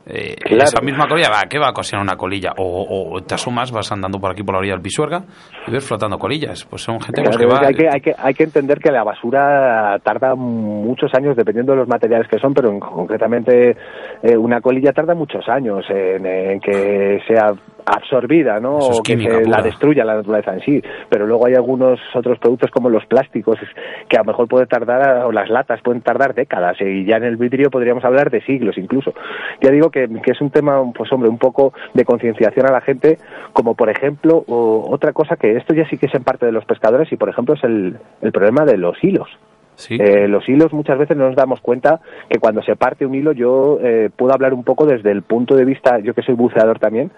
[0.07, 0.63] Eh, Claro.
[0.63, 2.51] Esa misma colilla, va, ¿qué va a ocasionar una colilla?
[2.57, 5.23] O, o te asomas, vas andando por aquí por la orilla del Pisuerga
[5.67, 6.63] y ves flotando colillas.
[6.65, 7.59] Pues son gente pues, Claro, que es va...
[7.61, 11.71] que hay, que, hay, que, hay que entender que la basura tarda muchos años dependiendo
[11.73, 13.75] de los materiales que son, pero en- concretamente
[14.21, 17.53] eh, una colilla tarda muchos años en, en que sea
[17.85, 18.79] absorbida, ¿no?
[18.79, 20.81] Es o que se la destruya la naturaleza en sí.
[21.09, 23.57] Pero luego hay algunos otros productos como los plásticos
[24.09, 27.23] que a lo mejor puede tardar, o las latas pueden tardar décadas, y ya en
[27.23, 29.13] el vidrio podríamos hablar de siglos incluso.
[29.61, 32.81] Ya digo que, que es un tema, pues hombre, un poco de concienciación a la
[32.81, 33.17] gente,
[33.53, 36.51] como por ejemplo, o- otra cosa que esto ya sí que es en parte de
[36.51, 39.29] los pescadores, y por ejemplo es el, el problema de los hilos.
[39.75, 39.97] Sí.
[39.99, 43.33] Eh, los hilos muchas veces no nos damos cuenta que cuando se parte un hilo
[43.33, 46.79] yo eh, puedo hablar un poco desde el punto de vista, yo que soy buceador
[46.79, 47.11] también,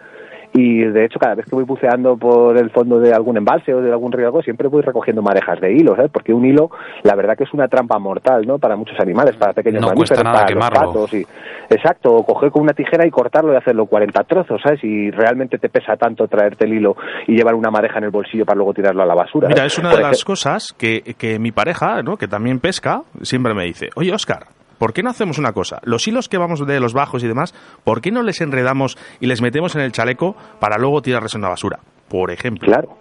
[0.58, 3.82] y de hecho cada vez que voy buceando por el fondo de algún embalse o
[3.82, 6.10] de algún río algo, siempre voy recogiendo marejas de hilos, ¿eh?
[6.12, 6.72] porque un hilo
[7.04, 8.58] la verdad que es una trampa mortal ¿no?
[8.58, 11.14] para muchos animales, para pequeños No mamíferos, para los patos.
[11.14, 11.26] Y,
[11.70, 14.84] exacto, o coger con una tijera y cortarlo y hacerlo 40 trozos, ¿sabes?
[14.84, 16.96] Y realmente te pesa tanto traerte el hilo
[17.28, 19.48] y llevar una mareja en el bolsillo para luego tirarlo a la basura.
[19.48, 22.18] Mira, es una Por de las cosas que, que mi pareja, ¿no?
[22.18, 25.80] que también pesca, siempre me dice, oye, Oscar, ¿por qué no hacemos una cosa?
[25.84, 27.54] Los hilos que vamos de los bajos y demás,
[27.84, 31.42] ¿por qué no les enredamos y les metemos en el chaleco para luego tirarles en
[31.42, 31.80] la basura?
[32.10, 32.66] Por ejemplo.
[32.66, 32.98] Claro.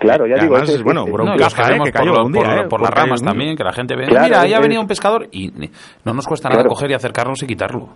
[0.00, 1.06] Claro, ya Y digo, además es- bueno, No,
[1.36, 1.78] que ¿eh?
[1.78, 2.68] por, cayó algún día, por- ¿eh?
[2.68, 5.26] por las ramas también, que la gente ve, Claro, mira, ahí ha venido un pescador
[5.32, 5.50] y
[6.04, 6.68] no nos cuesta nada Claro.
[6.70, 7.88] coger y acercarnos y quitarlo.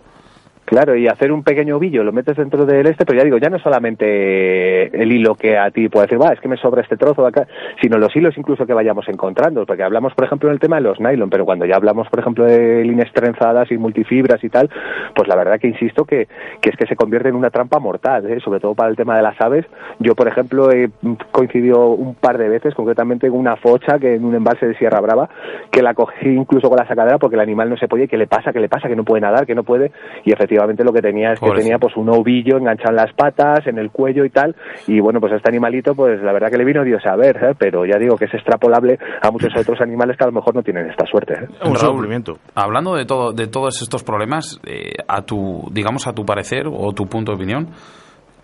[0.73, 3.51] Claro, y hacer un pequeño ovillo, lo metes dentro del este, pero ya digo, ya
[3.51, 6.81] no es solamente el hilo que a ti puede decir, va, es que me sobra
[6.81, 7.47] este trozo de acá,
[7.83, 10.99] sino los hilos incluso que vayamos encontrando, porque hablamos, por ejemplo, del tema de los
[10.99, 14.71] nylon, pero cuando ya hablamos, por ejemplo, de líneas trenzadas y multifibras y tal,
[15.15, 16.27] pues la verdad que insisto que,
[16.63, 18.41] que es que se convierte en una trampa mortal, ¿eh?
[18.41, 19.67] sobre todo para el tema de las aves.
[19.99, 20.89] Yo, por ejemplo, he
[21.33, 25.03] coincidido un par de veces, concretamente con una focha que en un embalse de Sierra
[25.03, 25.29] Brava,
[25.71, 28.17] que la cogí incluso con la sacadera porque el animal no se podía, y ¿qué
[28.17, 28.55] le pasa?
[28.55, 28.89] ¿Qué le pasa?
[28.89, 29.93] Que no puede nadar, que no puede,
[30.25, 33.67] y efectivamente lo que tenía es que tenía pues un ovillo enganchado en las patas,
[33.67, 34.55] en el cuello y tal,
[34.87, 37.37] y bueno, pues a este animalito, pues la verdad que le vino Dios a ver,
[37.37, 37.55] ¿eh?
[37.59, 40.63] pero ya digo que es extrapolable a muchos otros animales que a lo mejor no
[40.63, 41.35] tienen esta suerte.
[41.35, 41.49] ¿eh?
[41.65, 42.39] Un Raúl, sufrimiento.
[42.55, 46.93] Hablando de todo, de todos estos problemas, eh, a tu, digamos a tu parecer o
[46.93, 47.69] tu punto de opinión,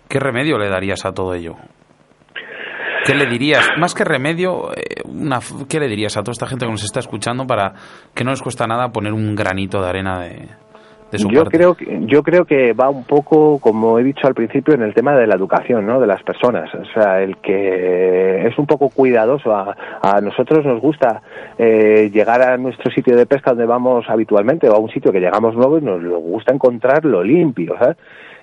[0.07, 1.55] ¿qué remedio le darías a todo ello?
[3.05, 3.67] ¿Qué le dirías?
[3.79, 6.99] Más que remedio, eh, una, ¿qué le dirías a toda esta gente que nos está
[6.99, 7.73] escuchando para
[8.13, 10.49] que no les cuesta nada poner un granito de arena de,
[11.11, 11.57] de su yo parte.
[11.57, 14.93] creo que yo creo que va un poco como he dicho al principio en el
[14.93, 18.89] tema de la educación no de las personas o sea el que es un poco
[18.89, 21.21] cuidadoso a, a nosotros nos gusta
[21.57, 25.19] eh, llegar a nuestro sitio de pesca donde vamos habitualmente o a un sitio que
[25.19, 27.97] llegamos nuevo y nos gusta encontrarlo limpio ¿sabes?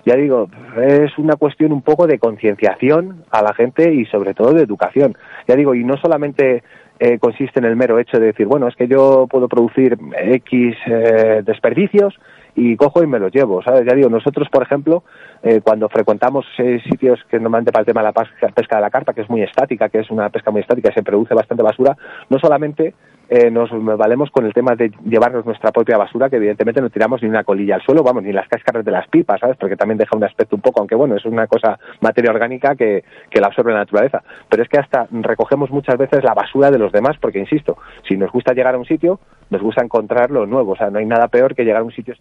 [0.06, 0.48] ya digo,
[0.80, 5.16] es una cuestión un poco de concienciación a la gente y sobre todo de educación.
[5.48, 6.62] Ya digo, y no solamente
[7.00, 10.76] eh, consiste en el mero hecho de decir, bueno, es que yo puedo producir X
[10.86, 12.14] eh, desperdicios
[12.56, 13.84] y cojo y me los llevo, ¿sabes?
[13.86, 15.04] Ya digo, nosotros, por ejemplo,
[15.42, 18.12] eh, cuando frecuentamos eh, sitios que normalmente para el tema de la
[18.52, 21.02] pesca, de la carpa, que es muy estática, que es una pesca muy estática, se
[21.02, 21.96] produce bastante basura,
[22.30, 22.94] no solamente
[23.28, 27.22] eh, nos valemos con el tema de llevarnos nuestra propia basura, que evidentemente no tiramos
[27.22, 29.58] ni una colilla al suelo, vamos, ni las cáscaras de las pipas, ¿sabes?
[29.58, 33.04] Porque también deja un aspecto un poco, aunque bueno, es una cosa, materia orgánica que,
[33.28, 34.22] que la absorbe la naturaleza.
[34.48, 37.76] Pero es que hasta recogemos muchas veces la basura de los demás, porque insisto,
[38.08, 39.20] si nos gusta llegar a un sitio,
[39.50, 40.72] nos gusta encontrar lo nuevo.
[40.72, 42.14] O sea, no hay nada peor que llegar a un sitio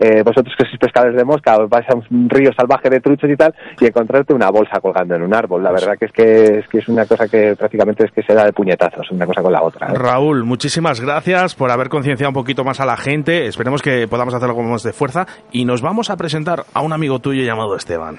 [0.00, 3.28] eh, vosotros que sois pescadores de mosca, os vais a un río salvaje de truchos
[3.30, 5.62] y tal, y encontrarte una bolsa colgando en un árbol.
[5.62, 8.34] La verdad que es que es, que es una cosa que prácticamente es que se
[8.34, 9.88] da de puñetazos, una cosa con la otra.
[9.88, 9.94] ¿eh?
[9.94, 13.46] Raúl, muchísimas gracias por haber concienciado un poquito más a la gente.
[13.46, 15.26] Esperemos que podamos hacer algo más de fuerza.
[15.50, 18.18] Y nos vamos a presentar a un amigo tuyo llamado Esteban.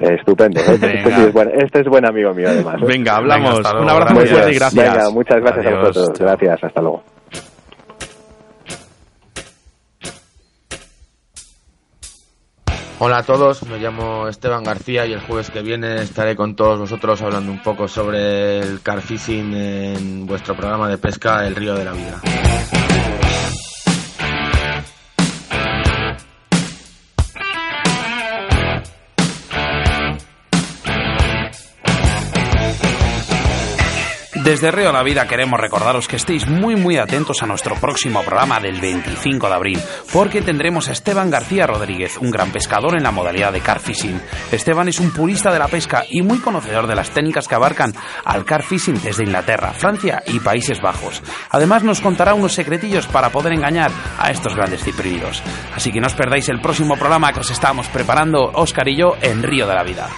[0.00, 0.60] Estupendo.
[0.60, 2.76] Este, sí es buen, este, es buen, amigo mío, además.
[2.86, 3.56] Venga, hablamos.
[3.56, 4.94] Venga, un abrazo muy fuerte y gracias.
[4.94, 5.78] Venga, muchas gracias Adiós.
[5.78, 6.18] a vosotros.
[6.18, 7.02] Gracias, hasta luego.
[13.02, 16.80] Hola a todos, me llamo Esteban García y el jueves que viene estaré con todos
[16.80, 21.74] vosotros hablando un poco sobre el car fishing en vuestro programa de pesca El Río
[21.74, 22.20] de la Vida.
[34.50, 38.58] Desde Río La Vida queremos recordaros que estéis muy muy atentos a nuestro próximo programa
[38.58, 39.80] del 25 de abril,
[40.12, 44.20] porque tendremos a Esteban García Rodríguez, un gran pescador en la modalidad de car fishing.
[44.50, 47.94] Esteban es un purista de la pesca y muy conocedor de las técnicas que abarcan
[48.24, 51.22] al car fishing desde Inglaterra, Francia y Países Bajos.
[51.50, 55.44] Además nos contará unos secretillos para poder engañar a estos grandes ciprínidos.
[55.76, 59.12] Así que no os perdáis el próximo programa que os estamos preparando Óscar y yo
[59.22, 60.08] en Río de la Vida.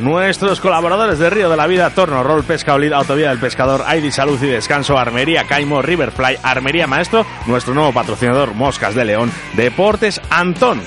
[0.00, 4.10] Nuestros colaboradores de Río de la Vida, Torno, Rol, Pesca Olida, Autovía del Pescador, ID
[4.10, 10.20] Salud y Descanso, Armería Caimo, Riverfly, Armería Maestro, nuestro nuevo patrocinador Moscas de León, Deportes
[10.30, 10.80] Antón.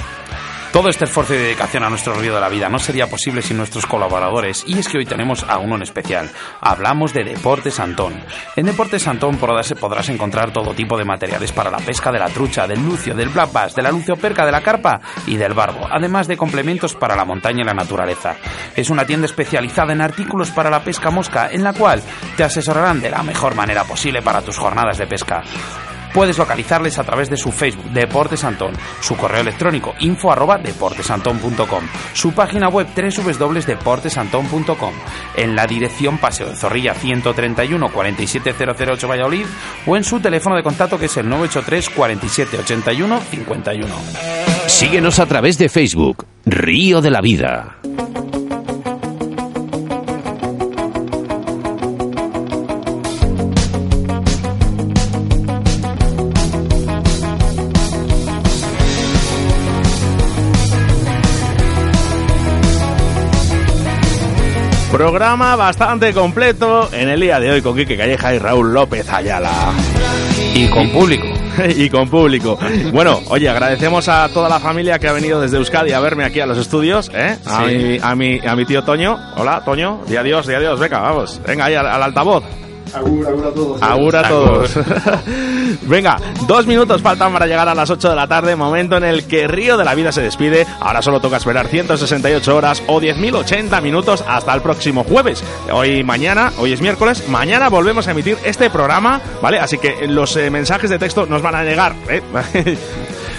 [0.74, 3.58] Todo este esfuerzo y dedicación a nuestro río de la vida no sería posible sin
[3.58, 6.32] nuestros colaboradores y es que hoy tenemos a uno en especial.
[6.62, 8.20] Hablamos de Deportes Antón.
[8.56, 12.66] En Deportes Antón podrás encontrar todo tipo de materiales para la pesca de la trucha,
[12.66, 16.38] del lucio, del black de la lucioperca, de la carpa y del barbo, además de
[16.38, 18.36] complementos para la montaña y la naturaleza.
[18.76, 22.02] Es una tienda especializada en artículos para la pesca mosca en la cual
[22.36, 25.44] te asesorarán de la mejor manera posible para tus jornadas de pesca.
[26.14, 31.84] Puedes localizarles a través de su Facebook, Deportes Antón, su correo electrónico info arroba deportesantón.com,
[32.14, 34.94] su página web www.deportesantón.com,
[35.36, 39.46] en la dirección Paseo de Zorrilla 131 47008 Valladolid
[39.86, 43.96] o en su teléfono de contacto que es el 983 47 81 51.
[44.68, 47.78] Síguenos a través de Facebook, Río de la Vida.
[64.94, 69.50] Programa bastante completo en el día de hoy con Quique Calleja y Raúl López Ayala.
[70.54, 71.26] Y con público.
[71.76, 72.60] y con público.
[72.92, 76.42] Bueno, oye, agradecemos a toda la familia que ha venido desde Euskadi a verme aquí
[76.42, 77.40] a los estudios, ¿eh?
[77.44, 77.76] A, Sí.
[77.76, 79.18] mi, a, mi, a mi tío Toño.
[79.36, 80.02] Hola, Toño.
[80.08, 80.80] Di adiós, di adiós.
[80.80, 81.42] Venga, vamos.
[81.44, 82.44] Venga, ahí al, al altavoz.
[82.94, 83.82] Agur, agur a todos.
[83.82, 84.72] Agur a todos.
[85.84, 86.18] Venga,
[86.48, 89.48] dos minutos faltan para llegar a las 8 de la tarde, momento en el que
[89.48, 90.68] Río de la Vida se despide.
[90.80, 95.44] Ahora solo toca esperar 168 horas o 10.080 minutos hasta el próximo jueves.
[95.72, 99.60] Hoy mañana, hoy es miércoles, mañana volvemos a emitir este programa, ¿vale?
[99.60, 102.22] Así que los eh, mensajes de texto nos van a llegar, ¿eh?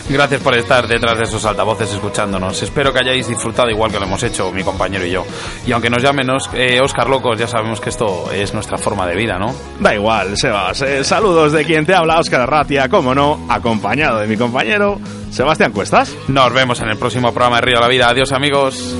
[0.08, 2.62] Gracias por estar detrás de esos altavoces escuchándonos.
[2.62, 5.24] Espero que hayáis disfrutado igual que lo hemos hecho mi compañero y yo.
[5.66, 9.16] Y aunque nos llamen eh, Oscar Locos, ya sabemos que esto es nuestra forma de
[9.16, 9.54] vida, ¿no?
[9.80, 10.82] Da igual, Sebas.
[10.82, 15.00] Eh, saludos de quien te habla, Óscar Arratia, como no, acompañado de mi compañero
[15.30, 16.14] Sebastián Cuestas.
[16.28, 18.08] Nos vemos en el próximo programa de Río de la Vida.
[18.10, 18.94] Adiós, amigos.